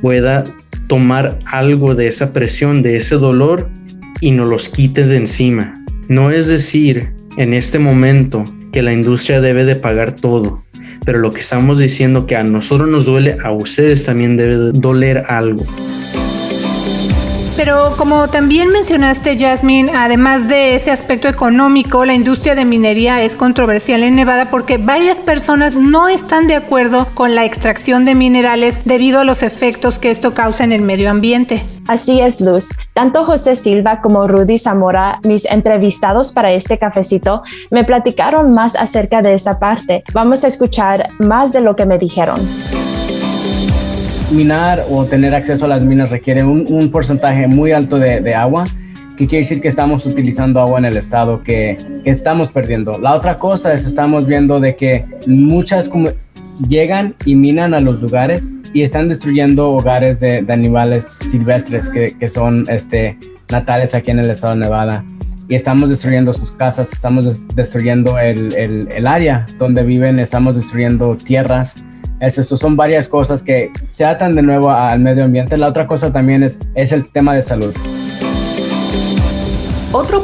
pueda 0.00 0.44
tomar 0.86 1.38
algo 1.46 1.94
de 1.94 2.06
esa 2.06 2.32
presión, 2.32 2.82
de 2.82 2.96
ese 2.96 3.16
dolor 3.16 3.68
y 4.20 4.30
nos 4.30 4.48
los 4.48 4.68
quite 4.68 5.04
de 5.04 5.16
encima. 5.16 5.74
No 6.08 6.30
es 6.30 6.48
decir 6.48 7.12
en 7.36 7.54
este 7.54 7.78
momento 7.78 8.44
que 8.72 8.82
la 8.82 8.92
industria 8.92 9.40
debe 9.40 9.64
de 9.64 9.76
pagar 9.76 10.14
todo, 10.14 10.62
pero 11.04 11.18
lo 11.18 11.30
que 11.30 11.40
estamos 11.40 11.78
diciendo 11.78 12.26
que 12.26 12.36
a 12.36 12.42
nosotros 12.42 12.88
nos 12.88 13.04
duele, 13.04 13.36
a 13.42 13.52
ustedes 13.52 14.04
también 14.04 14.36
debe 14.36 14.70
doler 14.72 15.24
algo. 15.28 15.64
Pero 17.56 17.94
como 17.96 18.28
también 18.28 18.70
mencionaste, 18.70 19.38
Jasmine, 19.38 19.92
además 19.94 20.48
de 20.48 20.74
ese 20.74 20.90
aspecto 20.90 21.28
económico, 21.28 22.04
la 22.04 22.14
industria 22.14 22.54
de 22.54 22.64
minería 22.64 23.22
es 23.22 23.36
controversial 23.36 24.02
en 24.02 24.16
Nevada 24.16 24.50
porque 24.50 24.78
varias 24.78 25.20
personas 25.20 25.76
no 25.76 26.08
están 26.08 26.46
de 26.46 26.56
acuerdo 26.56 27.06
con 27.14 27.34
la 27.34 27.44
extracción 27.44 28.04
de 28.04 28.14
minerales 28.14 28.80
debido 28.84 29.20
a 29.20 29.24
los 29.24 29.42
efectos 29.42 29.98
que 29.98 30.10
esto 30.10 30.34
causa 30.34 30.64
en 30.64 30.72
el 30.72 30.80
medio 30.80 31.10
ambiente. 31.10 31.62
Así 31.88 32.20
es, 32.20 32.40
Luz. 32.40 32.68
Tanto 32.92 33.24
José 33.24 33.56
Silva 33.56 34.00
como 34.00 34.28
Rudy 34.28 34.58
Zamora, 34.58 35.20
mis 35.24 35.44
entrevistados 35.44 36.32
para 36.32 36.52
este 36.52 36.78
cafecito, 36.78 37.42
me 37.70 37.84
platicaron 37.84 38.52
más 38.52 38.76
acerca 38.76 39.20
de 39.22 39.34
esa 39.34 39.58
parte. 39.58 40.04
Vamos 40.12 40.44
a 40.44 40.48
escuchar 40.48 41.08
más 41.18 41.52
de 41.52 41.60
lo 41.60 41.76
que 41.76 41.86
me 41.86 41.98
dijeron 41.98 42.40
minar 44.32 44.84
o 44.90 45.04
tener 45.04 45.34
acceso 45.34 45.66
a 45.66 45.68
las 45.68 45.82
minas 45.82 46.10
requiere 46.10 46.42
un, 46.42 46.90
porcentaje 46.90 47.46
muy 47.46 47.72
alto 47.72 47.98
de, 47.98 48.34
agua, 48.34 48.64
que 49.16 49.26
quiere 49.26 49.44
decir 49.44 49.60
que 49.60 49.68
estamos 49.68 50.06
utilizando 50.06 50.60
agua 50.60 50.78
en 50.78 50.86
el 50.86 50.96
estado 50.96 51.42
que, 51.42 51.76
estamos 52.04 52.50
perdiendo. 52.50 52.92
La 53.00 53.14
otra 53.14 53.36
cosa 53.36 53.72
es, 53.74 53.86
estamos 53.86 54.26
viendo 54.26 54.58
de 54.58 54.74
que 54.74 55.04
muchas 55.26 55.90
llegan 56.66 57.14
y 57.24 57.34
minan 57.34 57.74
a 57.74 57.80
los 57.80 58.00
lugares 58.00 58.46
y 58.72 58.82
están 58.82 59.08
destruyendo 59.08 59.70
hogares 59.70 60.20
de, 60.20 60.44
animales 60.48 61.04
silvestres 61.04 61.90
que, 61.90 62.16
que, 62.18 62.28
son 62.28 62.64
este, 62.68 63.18
natales 63.50 63.94
aquí 63.94 64.10
en 64.10 64.18
el 64.18 64.30
estado 64.30 64.54
de 64.54 64.60
Nevada. 64.60 65.04
Y 65.48 65.54
estamos 65.54 65.90
destruyendo 65.90 66.32
sus 66.32 66.52
casas, 66.52 66.92
estamos 66.92 67.46
destruyendo 67.54 68.18
el, 68.18 68.54
el, 68.54 68.88
el 68.90 69.06
área 69.06 69.44
donde 69.58 69.82
viven, 69.82 70.18
estamos 70.18 70.56
destruyendo 70.56 71.16
tierras 71.16 71.84
eso, 72.22 72.56
son 72.56 72.76
varias 72.76 73.08
cosas 73.08 73.42
que 73.42 73.72
se 73.90 74.04
atan 74.04 74.32
de 74.34 74.42
nuevo 74.42 74.70
al 74.70 75.00
medio 75.00 75.24
ambiente. 75.24 75.56
La 75.56 75.66
otra 75.66 75.88
cosa 75.88 76.12
también 76.12 76.44
es, 76.44 76.60
es 76.76 76.92
el 76.92 77.10
tema 77.10 77.34
de 77.34 77.42
salud. 77.42 77.74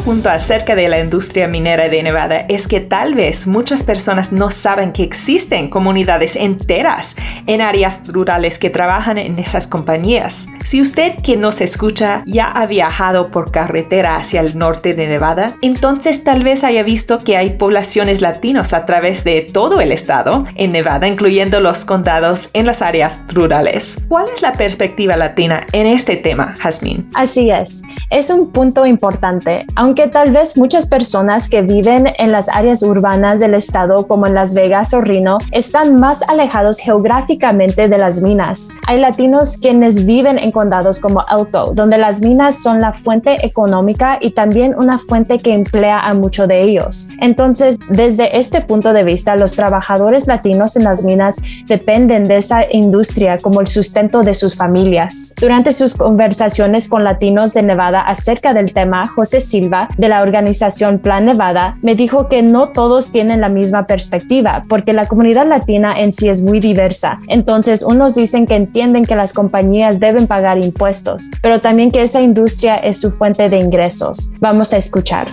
Punto 0.09 0.31
acerca 0.31 0.75
de 0.75 0.89
la 0.89 1.01
industria 1.01 1.49
minera 1.49 1.91
de 1.91 2.03
Nevada 2.03 2.39
es 2.49 2.67
que 2.67 2.81
tal 2.81 3.15
vez 3.15 3.47
muchas 3.47 3.83
personas 3.83 4.33
no 4.33 4.49
saben 4.49 4.93
que 4.93 5.03
existen 5.03 5.69
comunidades 5.69 6.35
enteras 6.35 7.15
en 7.47 7.61
áreas 7.61 8.01
rurales 8.07 8.59
que 8.59 8.71
trabajan 8.71 9.19
en 9.19 9.39
esas 9.39 9.69
compañías. 9.69 10.47
Si 10.65 10.81
usted 10.81 11.15
que 11.23 11.37
nos 11.37 11.61
escucha 11.61 12.23
ya 12.25 12.47
ha 12.47 12.67
viajado 12.67 13.31
por 13.31 13.53
carretera 13.53 14.17
hacia 14.17 14.41
el 14.41 14.57
norte 14.57 14.95
de 14.95 15.09
Nevada, 15.09 15.55
entonces 15.61 16.25
tal 16.25 16.43
vez 16.43 16.65
haya 16.65 16.83
visto 16.83 17.19
que 17.19 17.37
hay 17.37 17.51
poblaciones 17.51 18.23
latinos 18.23 18.73
a 18.73 18.87
través 18.87 19.25
de 19.25 19.43
todo 19.43 19.83
el 19.83 19.93
estado 19.93 20.47
en 20.55 20.73
Nevada, 20.73 21.07
incluyendo 21.07 21.61
los 21.61 21.85
condados 21.85 22.49
en 22.55 22.65
las 22.65 22.81
áreas 22.81 23.21
rurales. 23.29 24.07
¿Cuál 24.09 24.25
es 24.35 24.41
la 24.41 24.53
perspectiva 24.53 25.19
latina 25.19 25.67
en 25.73 25.87
este 25.87 26.17
tema, 26.17 26.55
Jasmine? 26.59 27.05
Así 27.15 27.51
es, 27.51 27.83
es 28.09 28.31
un 28.31 28.51
punto 28.53 28.87
importante 28.87 29.67
aunque 29.77 29.98
tal 30.07 30.31
vez 30.31 30.57
muchas 30.57 30.87
personas 30.87 31.49
que 31.49 31.63
viven 31.63 32.13
en 32.19 32.31
las 32.31 32.49
áreas 32.49 32.83
urbanas 32.83 33.41
del 33.41 33.55
estado 33.55 34.07
como 34.07 34.29
en 34.29 34.35
Las 34.35 34.55
Vegas 34.55 34.95
o 34.95 35.01
Reno 35.01 35.39
están 35.51 35.97
más 35.97 36.23
alejados 36.23 36.79
geográficamente 36.79 37.89
de 37.89 37.99
las 37.99 38.23
minas. 38.23 38.71
Hay 38.87 39.01
latinos 39.01 39.57
quienes 39.57 40.07
viven 40.07 40.39
en 40.39 40.53
condados 40.53 41.01
como 41.01 41.25
Elko, 41.29 41.73
donde 41.75 41.99
las 41.99 42.21
minas 42.21 42.63
son 42.63 42.81
la 42.81 42.93
fuente 42.93 43.45
económica 43.45 44.19
y 44.21 44.31
también 44.31 44.77
una 44.77 44.99
fuente 44.99 45.39
que 45.39 45.53
emplea 45.53 45.97
a 45.97 46.15
muchos 46.15 46.47
de 46.47 46.63
ellos. 46.63 47.09
Entonces, 47.21 47.79
desde 47.89 48.39
este 48.39 48.61
punto 48.61 48.93
de 48.93 49.03
vista, 49.03 49.35
los 49.35 49.55
trabajadores 49.55 50.27
latinos 50.27 50.77
en 50.77 50.85
las 50.85 51.03
minas 51.03 51.41
dependen 51.67 52.23
de 52.25 52.37
esa 52.37 52.61
industria 52.71 53.39
como 53.39 53.61
el 53.61 53.67
sustento 53.67 54.23
de 54.23 54.35
sus 54.35 54.57
familias. 54.57 55.35
Durante 55.41 55.73
sus 55.73 55.95
conversaciones 55.95 56.89
con 56.89 57.05
latinos 57.05 57.55
de 57.55 57.63
Nevada 57.63 58.01
acerca 58.01 58.55
del 58.55 58.73
tema, 58.73 59.07
José 59.07 59.41
Silva 59.41 59.88
de 59.97 60.09
la 60.09 60.23
organización 60.23 60.99
Plan 60.99 61.27
Nevada 61.27 61.77
me 61.83 61.95
dijo 61.95 62.29
que 62.29 62.43
no 62.43 62.69
todos 62.69 63.11
tienen 63.11 63.41
la 63.41 63.49
misma 63.49 63.87
perspectiva 63.87 64.63
porque 64.69 64.93
la 64.93 65.07
comunidad 65.07 65.47
latina 65.47 65.93
en 65.97 66.13
sí 66.13 66.29
es 66.29 66.43
muy 66.43 66.61
diversa. 66.61 67.19
Entonces, 67.29 67.83
unos 67.83 68.15
dicen 68.15 68.47
que 68.47 68.57
entienden 68.57 69.05
que 69.05 69.17
las 69.17 69.33
compañías 69.33 70.01
deben 70.01 70.27
pagar 70.27 70.59
impuestos, 70.63 71.31
pero 71.43 71.61
también 71.61 71.91
que 71.91 72.03
esa 72.03 72.21
industria 72.21 72.75
es 72.75 73.01
su 73.01 73.11
fuente 73.11 73.49
de 73.49 73.59
ingresos. 73.59 74.33
Vamos 74.41 74.73
a 74.73 74.77
escuchar. 74.77 75.27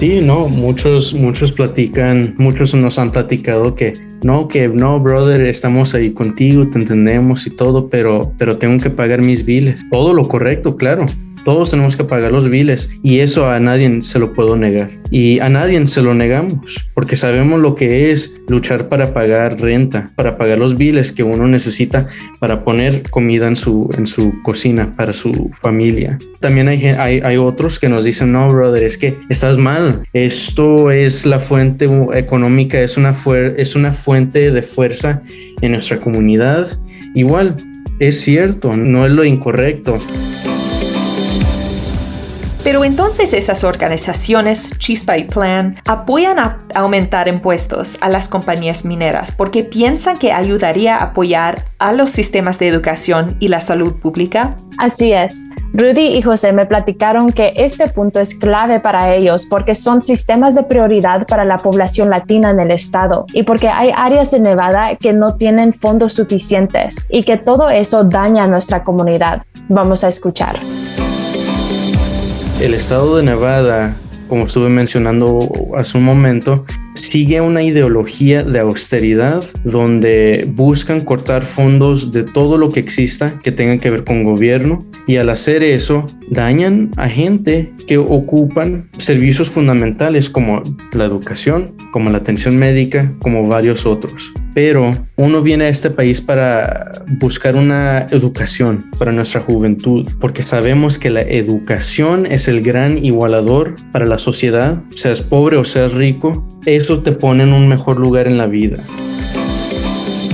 Sí, 0.00 0.20
no, 0.22 0.48
muchos, 0.48 1.12
muchos 1.12 1.52
platican, 1.52 2.34
muchos 2.38 2.74
nos 2.74 2.98
han 2.98 3.10
platicado 3.10 3.74
que 3.74 3.92
no, 4.22 4.48
que 4.48 4.66
no, 4.66 4.98
brother, 4.98 5.44
estamos 5.44 5.92
ahí 5.92 6.10
contigo, 6.10 6.66
te 6.68 6.78
entendemos 6.78 7.46
y 7.46 7.50
todo, 7.50 7.90
pero, 7.90 8.32
pero 8.38 8.56
tengo 8.56 8.82
que 8.82 8.88
pagar 8.88 9.20
mis 9.20 9.44
biles. 9.44 9.76
Todo 9.90 10.14
lo 10.14 10.22
correcto, 10.22 10.76
claro. 10.76 11.04
Todos 11.44 11.70
tenemos 11.70 11.96
que 11.96 12.04
pagar 12.04 12.32
los 12.32 12.48
biles 12.48 12.90
y 13.02 13.20
eso 13.20 13.48
a 13.48 13.58
nadie 13.60 14.02
se 14.02 14.18
lo 14.18 14.32
puedo 14.32 14.56
negar. 14.56 14.90
Y 15.10 15.40
a 15.40 15.48
nadie 15.48 15.84
se 15.86 16.02
lo 16.02 16.14
negamos 16.14 16.54
porque 16.94 17.16
sabemos 17.16 17.60
lo 17.60 17.74
que 17.74 18.10
es 18.10 18.32
luchar 18.48 18.88
para 18.88 19.12
pagar 19.12 19.60
renta, 19.60 20.10
para 20.16 20.36
pagar 20.36 20.58
los 20.58 20.76
biles 20.76 21.12
que 21.12 21.22
uno 21.22 21.46
necesita 21.46 22.06
para 22.38 22.60
poner 22.60 23.02
comida 23.10 23.48
en 23.48 23.56
su, 23.56 23.90
en 23.96 24.06
su 24.06 24.42
cocina 24.42 24.92
para 24.96 25.12
su 25.12 25.50
familia. 25.62 26.18
También 26.40 26.68
hay, 26.68 26.84
hay, 26.84 27.20
hay 27.20 27.36
otros 27.36 27.78
que 27.78 27.88
nos 27.88 28.04
dicen, 28.04 28.32
no, 28.32 28.48
brother, 28.48 28.84
es 28.84 28.98
que 28.98 29.16
estás 29.28 29.56
mal. 29.56 30.02
Esto 30.12 30.90
es 30.90 31.26
la 31.26 31.40
fuente 31.40 31.86
económica, 32.14 32.80
es 32.80 32.96
una, 32.96 33.14
es 33.56 33.74
una 33.74 33.92
fuente 33.92 34.50
de 34.50 34.62
fuerza 34.62 35.22
en 35.60 35.72
nuestra 35.72 36.00
comunidad. 36.00 36.68
Igual, 37.14 37.56
es 37.98 38.20
cierto, 38.20 38.72
no 38.72 39.06
es 39.06 39.12
lo 39.12 39.24
incorrecto. 39.24 39.98
Pero 42.62 42.84
entonces 42.84 43.32
esas 43.32 43.64
organizaciones, 43.64 44.78
Chispa 44.78 45.16
y 45.16 45.24
Plan, 45.24 45.76
apoyan 45.86 46.38
a 46.38 46.58
aumentar 46.74 47.26
impuestos 47.26 47.96
a 48.02 48.10
las 48.10 48.28
compañías 48.28 48.84
mineras 48.84 49.32
porque 49.32 49.64
piensan 49.64 50.18
que 50.18 50.32
ayudaría 50.32 50.96
a 50.96 51.04
apoyar 51.04 51.64
a 51.78 51.92
los 51.92 52.10
sistemas 52.10 52.58
de 52.58 52.68
educación 52.68 53.34
y 53.40 53.48
la 53.48 53.60
salud 53.60 53.94
pública. 53.94 54.56
Así 54.78 55.12
es. 55.12 55.48
Rudy 55.72 56.08
y 56.08 56.22
José 56.22 56.52
me 56.52 56.66
platicaron 56.66 57.32
que 57.32 57.54
este 57.56 57.86
punto 57.88 58.20
es 58.20 58.34
clave 58.34 58.78
para 58.78 59.14
ellos 59.14 59.46
porque 59.48 59.74
son 59.74 60.02
sistemas 60.02 60.54
de 60.54 60.62
prioridad 60.62 61.26
para 61.26 61.46
la 61.46 61.56
población 61.56 62.10
latina 62.10 62.50
en 62.50 62.60
el 62.60 62.72
estado 62.72 63.24
y 63.32 63.42
porque 63.42 63.68
hay 63.68 63.90
áreas 63.96 64.34
en 64.34 64.42
Nevada 64.42 64.96
que 64.96 65.14
no 65.14 65.36
tienen 65.36 65.72
fondos 65.72 66.12
suficientes 66.12 67.06
y 67.08 67.24
que 67.24 67.38
todo 67.38 67.70
eso 67.70 68.04
daña 68.04 68.44
a 68.44 68.48
nuestra 68.48 68.84
comunidad. 68.84 69.42
Vamos 69.68 70.04
a 70.04 70.08
escuchar. 70.08 70.58
El 72.60 72.74
estado 72.74 73.16
de 73.16 73.22
Nevada, 73.22 73.96
como 74.28 74.44
estuve 74.44 74.68
mencionando 74.68 75.48
hace 75.78 75.96
un 75.96 76.04
momento, 76.04 76.66
sigue 76.94 77.40
una 77.40 77.62
ideología 77.62 78.42
de 78.42 78.60
austeridad 78.60 79.44
donde 79.64 80.48
buscan 80.54 81.00
cortar 81.00 81.42
fondos 81.42 82.12
de 82.12 82.24
todo 82.24 82.58
lo 82.58 82.68
que 82.68 82.80
exista 82.80 83.38
que 83.38 83.52
tenga 83.52 83.78
que 83.78 83.90
ver 83.90 84.04
con 84.04 84.24
gobierno 84.24 84.80
y 85.06 85.16
al 85.16 85.30
hacer 85.30 85.62
eso 85.62 86.04
dañan 86.30 86.90
a 86.96 87.08
gente 87.08 87.72
que 87.86 87.98
ocupan 87.98 88.88
servicios 88.92 89.50
fundamentales 89.50 90.30
como 90.30 90.62
la 90.92 91.04
educación, 91.04 91.74
como 91.92 92.10
la 92.10 92.18
atención 92.18 92.56
médica, 92.56 93.10
como 93.20 93.46
varios 93.46 93.86
otros. 93.86 94.32
Pero 94.54 94.90
uno 95.16 95.42
viene 95.42 95.66
a 95.66 95.68
este 95.68 95.90
país 95.90 96.20
para 96.20 96.90
buscar 97.20 97.56
una 97.56 98.06
educación 98.10 98.84
para 98.98 99.12
nuestra 99.12 99.40
juventud, 99.40 100.08
porque 100.20 100.42
sabemos 100.42 100.98
que 100.98 101.10
la 101.10 101.22
educación 101.22 102.26
es 102.26 102.48
el 102.48 102.60
gran 102.60 103.04
igualador 103.04 103.74
para 103.92 104.06
la 104.06 104.18
sociedad, 104.18 104.82
seas 104.90 105.20
pobre 105.22 105.56
o 105.56 105.64
seas 105.64 105.92
rico, 105.92 106.46
eso 106.80 107.00
te 107.00 107.12
pone 107.12 107.44
en 107.44 107.52
un 107.52 107.68
mejor 107.68 107.98
lugar 107.98 108.26
en 108.26 108.38
la 108.38 108.46
vida. 108.46 108.78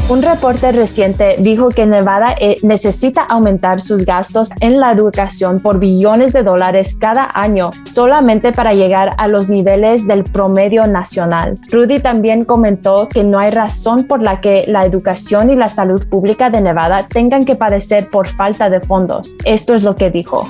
Un 0.09 0.23
reporte 0.23 0.71
reciente 0.71 1.35
dijo 1.41 1.71
que 1.71 1.85
Nevada 1.85 2.33
eh, 2.39 2.59
necesita 2.63 3.23
aumentar 3.23 3.81
sus 3.81 4.07
gastos 4.07 4.51
en 4.61 4.79
la 4.79 4.93
educación 4.93 5.59
por 5.59 5.81
billones 5.81 6.33
de 6.33 6.45
dólares 6.45 6.97
cada 7.01 7.29
año 7.35 7.71
solamente 7.85 8.53
para 8.53 8.73
llegar 8.73 9.11
a 9.19 9.27
los 9.27 9.49
niveles 9.49 10.07
del 10.07 10.23
promedio 10.23 10.87
nacional. 10.87 11.59
Rudy 11.73 11.99
también 11.99 12.45
comentó 12.45 13.09
que 13.09 13.25
no 13.25 13.41
hay 13.41 13.51
razón 13.51 14.05
por 14.05 14.23
la 14.23 14.41
que 14.41 14.65
la 14.69 14.85
educación 14.85 15.51
y 15.51 15.57
la 15.57 15.69
salud 15.69 16.07
pública 16.09 16.51
de 16.51 16.61
Nevada 16.61 17.09
tengan 17.09 17.45
que 17.45 17.57
padecer 17.57 18.09
por 18.09 18.29
falta 18.29 18.71
de 18.71 18.81
fondos. 18.81 19.35
Esto 19.45 19.75
es 19.75 19.83
lo 19.83 19.97
que 19.97 20.11
dijo. 20.11 20.47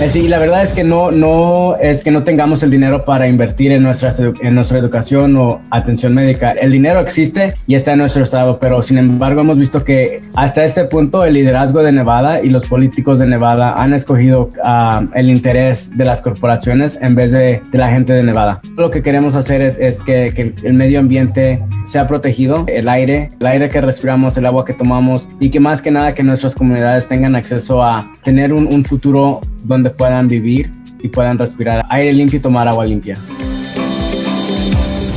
Eh, 0.00 0.08
sí, 0.08 0.26
la 0.26 0.38
verdad 0.38 0.64
es 0.64 0.72
que 0.72 0.82
no, 0.82 1.12
no 1.12 1.76
es 1.76 2.02
que 2.02 2.10
no 2.10 2.24
tengamos 2.24 2.64
el 2.64 2.70
dinero 2.70 3.04
para 3.04 3.28
invertir 3.28 3.70
en 3.70 3.84
nuestra, 3.84 4.12
en 4.40 4.54
nuestra 4.54 4.76
educación 4.78 5.36
o 5.36 5.62
atención 5.70 6.12
médica. 6.14 6.50
El 6.50 6.72
dinero 6.72 6.98
existe 6.98 7.54
y 7.68 7.76
está 7.76 7.92
en 7.92 8.00
nuestro 8.00 8.24
estado, 8.24 8.58
pero 8.58 8.82
sin 8.82 8.98
embargo 8.98 9.42
hemos 9.42 9.56
visto 9.56 9.84
que 9.84 10.20
hasta 10.34 10.64
este 10.64 10.84
punto 10.84 11.24
el 11.24 11.34
liderazgo 11.34 11.80
de 11.82 11.92
Nevada 11.92 12.42
y 12.42 12.50
los 12.50 12.66
políticos 12.66 13.20
de 13.20 13.26
Nevada 13.26 13.74
han 13.74 13.94
escogido 13.94 14.50
uh, 14.64 15.06
el 15.14 15.30
interés 15.30 15.96
de 15.96 16.04
las 16.04 16.22
corporaciones 16.22 16.98
en 17.00 17.14
vez 17.14 17.30
de, 17.30 17.62
de, 17.70 17.78
la 17.78 17.88
gente 17.88 18.14
de 18.14 18.24
Nevada. 18.24 18.60
Lo 18.76 18.90
que 18.90 19.00
queremos 19.00 19.36
hacer 19.36 19.62
es, 19.62 19.78
es 19.78 20.02
que, 20.02 20.32
que, 20.34 20.54
el 20.64 20.74
medio 20.74 20.98
ambiente 20.98 21.62
sea 21.86 22.08
protegido, 22.08 22.64
el 22.66 22.88
aire, 22.88 23.28
el 23.38 23.46
aire 23.46 23.68
que 23.68 23.80
respiramos, 23.80 24.36
el 24.36 24.46
agua 24.46 24.64
que 24.64 24.74
tomamos 24.74 25.28
y 25.38 25.50
que 25.50 25.60
más 25.60 25.80
que 25.80 25.92
nada 25.92 26.14
que 26.14 26.24
nuestras 26.24 26.54
comunidades 26.56 27.06
tengan 27.06 27.36
acceso 27.36 27.82
a 27.82 28.00
tener 28.24 28.52
un, 28.52 28.66
un 28.66 28.84
futuro 28.84 29.40
donde 29.64 29.90
puedan 29.90 30.28
vivir 30.28 30.70
y 31.00 31.08
puedan 31.08 31.38
respirar 31.38 31.84
aire 31.88 32.12
limpio 32.12 32.38
y 32.38 32.42
tomar 32.42 32.68
agua 32.68 32.86
limpia. 32.86 33.14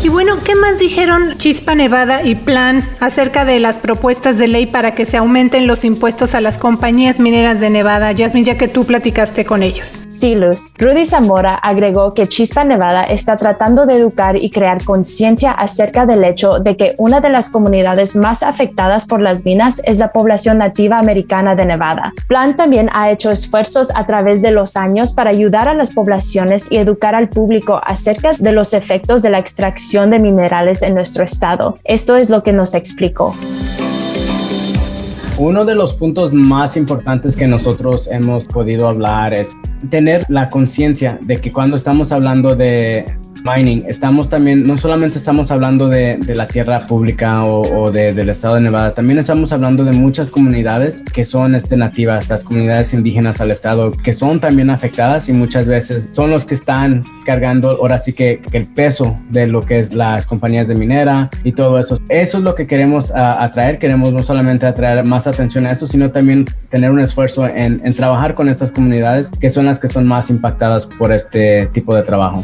Y 0.07 0.09
bueno, 0.09 0.35
¿qué 0.41 0.55
más 0.55 0.79
dijeron 0.79 1.33
Chispa 1.35 1.75
Nevada 1.75 2.23
y 2.23 2.35
Plan 2.35 2.81
acerca 3.01 3.43
de 3.43 3.59
las 3.59 3.77
propuestas 3.77 4.37
de 4.37 4.47
ley 4.47 4.65
para 4.65 4.91
que 4.91 5.05
se 5.05 5.17
aumenten 5.17 5.67
los 5.67 5.83
impuestos 5.83 6.33
a 6.33 6.39
las 6.39 6.57
compañías 6.57 7.19
mineras 7.19 7.59
de 7.59 7.69
Nevada? 7.69 8.13
Yasmin, 8.13 8.45
ya 8.45 8.57
que 8.57 8.69
tú 8.69 8.85
platicaste 8.85 9.43
con 9.43 9.63
ellos. 9.63 10.01
Sí, 10.07 10.33
Luz. 10.33 10.71
Rudy 10.77 11.05
Zamora 11.05 11.55
agregó 11.55 12.13
que 12.13 12.25
Chispa 12.25 12.63
Nevada 12.63 13.03
está 13.03 13.35
tratando 13.35 13.85
de 13.85 13.95
educar 13.95 14.37
y 14.37 14.49
crear 14.49 14.81
conciencia 14.85 15.51
acerca 15.51 16.05
del 16.05 16.23
hecho 16.23 16.59
de 16.59 16.77
que 16.77 16.93
una 16.97 17.19
de 17.19 17.29
las 17.29 17.49
comunidades 17.49 18.15
más 18.15 18.43
afectadas 18.43 19.07
por 19.07 19.19
las 19.19 19.43
minas 19.43 19.81
es 19.83 19.97
la 19.97 20.13
población 20.13 20.59
nativa 20.59 20.99
americana 20.99 21.53
de 21.53 21.65
Nevada. 21.65 22.13
Plan 22.29 22.55
también 22.55 22.89
ha 22.93 23.11
hecho 23.11 23.29
esfuerzos 23.29 23.89
a 23.93 24.05
través 24.05 24.41
de 24.41 24.51
los 24.51 24.77
años 24.77 25.11
para 25.11 25.31
ayudar 25.31 25.67
a 25.67 25.73
las 25.73 25.91
poblaciones 25.91 26.71
y 26.71 26.77
educar 26.77 27.13
al 27.13 27.27
público 27.27 27.81
acerca 27.85 28.31
de 28.39 28.53
los 28.53 28.73
efectos 28.73 29.21
de 29.21 29.31
la 29.31 29.39
extracción 29.39 29.96
de 30.05 30.19
minerales 30.19 30.83
en 30.83 30.93
nuestro 30.93 31.23
estado. 31.23 31.75
Esto 31.83 32.15
es 32.15 32.29
lo 32.29 32.43
que 32.43 32.53
nos 32.53 32.75
explicó. 32.75 33.33
Uno 35.39 35.65
de 35.65 35.75
los 35.75 35.93
puntos 35.93 36.33
más 36.33 36.77
importantes 36.77 37.35
que 37.35 37.47
nosotros 37.47 38.07
hemos 38.11 38.47
podido 38.47 38.87
hablar 38.87 39.33
es 39.33 39.55
tener 39.89 40.25
la 40.29 40.49
conciencia 40.49 41.19
de 41.21 41.37
que 41.37 41.51
cuando 41.51 41.75
estamos 41.75 42.11
hablando 42.11 42.55
de 42.55 43.05
mining, 43.47 43.83
estamos 43.87 44.29
también, 44.29 44.63
no 44.63 44.77
solamente 44.77 45.17
estamos 45.17 45.51
hablando 45.51 45.87
de, 45.87 46.17
la 46.27 46.47
tierra 46.47 46.77
pública 46.79 47.43
o, 47.45 47.91
de, 47.91 48.13
del 48.13 48.29
estado 48.29 48.55
de 48.55 48.61
Nevada, 48.61 48.91
también 48.91 49.19
estamos 49.19 49.51
hablando 49.53 49.85
de 49.85 49.93
muchas 49.93 50.29
comunidades 50.29 51.03
que 51.13 51.23
son 51.23 51.55
este, 51.55 51.77
nativas, 51.77 52.29
las 52.29 52.43
comunidades 52.43 52.93
indígenas 52.93 53.39
al 53.41 53.51
estado, 53.51 53.91
que 53.91 54.13
son 54.13 54.39
también 54.39 54.69
afectadas 54.69 55.29
y 55.29 55.33
muchas 55.33 55.67
veces 55.67 56.09
son 56.11 56.29
los 56.29 56.45
que 56.45 56.55
están 56.55 57.03
cargando 57.25 57.71
ahora 57.71 57.99
sí 57.99 58.13
que, 58.13 58.41
el 58.51 58.65
peso 58.65 59.17
de 59.29 59.47
lo 59.47 59.61
que 59.61 59.79
es 59.79 59.93
las 59.93 60.25
compañías 60.25 60.67
de 60.67 60.75
minera 60.75 61.29
y 61.43 61.51
todo 61.51 61.79
eso. 61.79 61.99
Eso 62.09 62.37
es 62.39 62.43
lo 62.43 62.55
que 62.55 62.67
queremos 62.67 63.11
atraer, 63.15 63.77
queremos 63.77 64.11
no 64.13 64.23
solamente 64.23 64.65
atraer 64.65 65.05
más 65.05 65.27
atención 65.27 65.65
a 65.67 65.71
eso, 65.71 65.87
sino 65.87 66.09
también 66.09 66.45
tener 66.69 66.91
un 66.91 66.99
esfuerzo 66.99 67.47
en, 67.47 67.81
en 67.83 67.93
trabajar 67.93 68.33
con 68.33 68.49
estas 68.49 68.71
comunidades 68.71 69.29
que 69.29 69.49
son 69.49 69.65
las 69.65 69.79
que 69.79 69.87
son 69.87 70.05
más 70.05 70.29
impactadas 70.29 70.85
por 70.85 71.13
este 71.13 71.67
tipo 71.67 71.95
de 71.95 72.03
trabajo. 72.03 72.43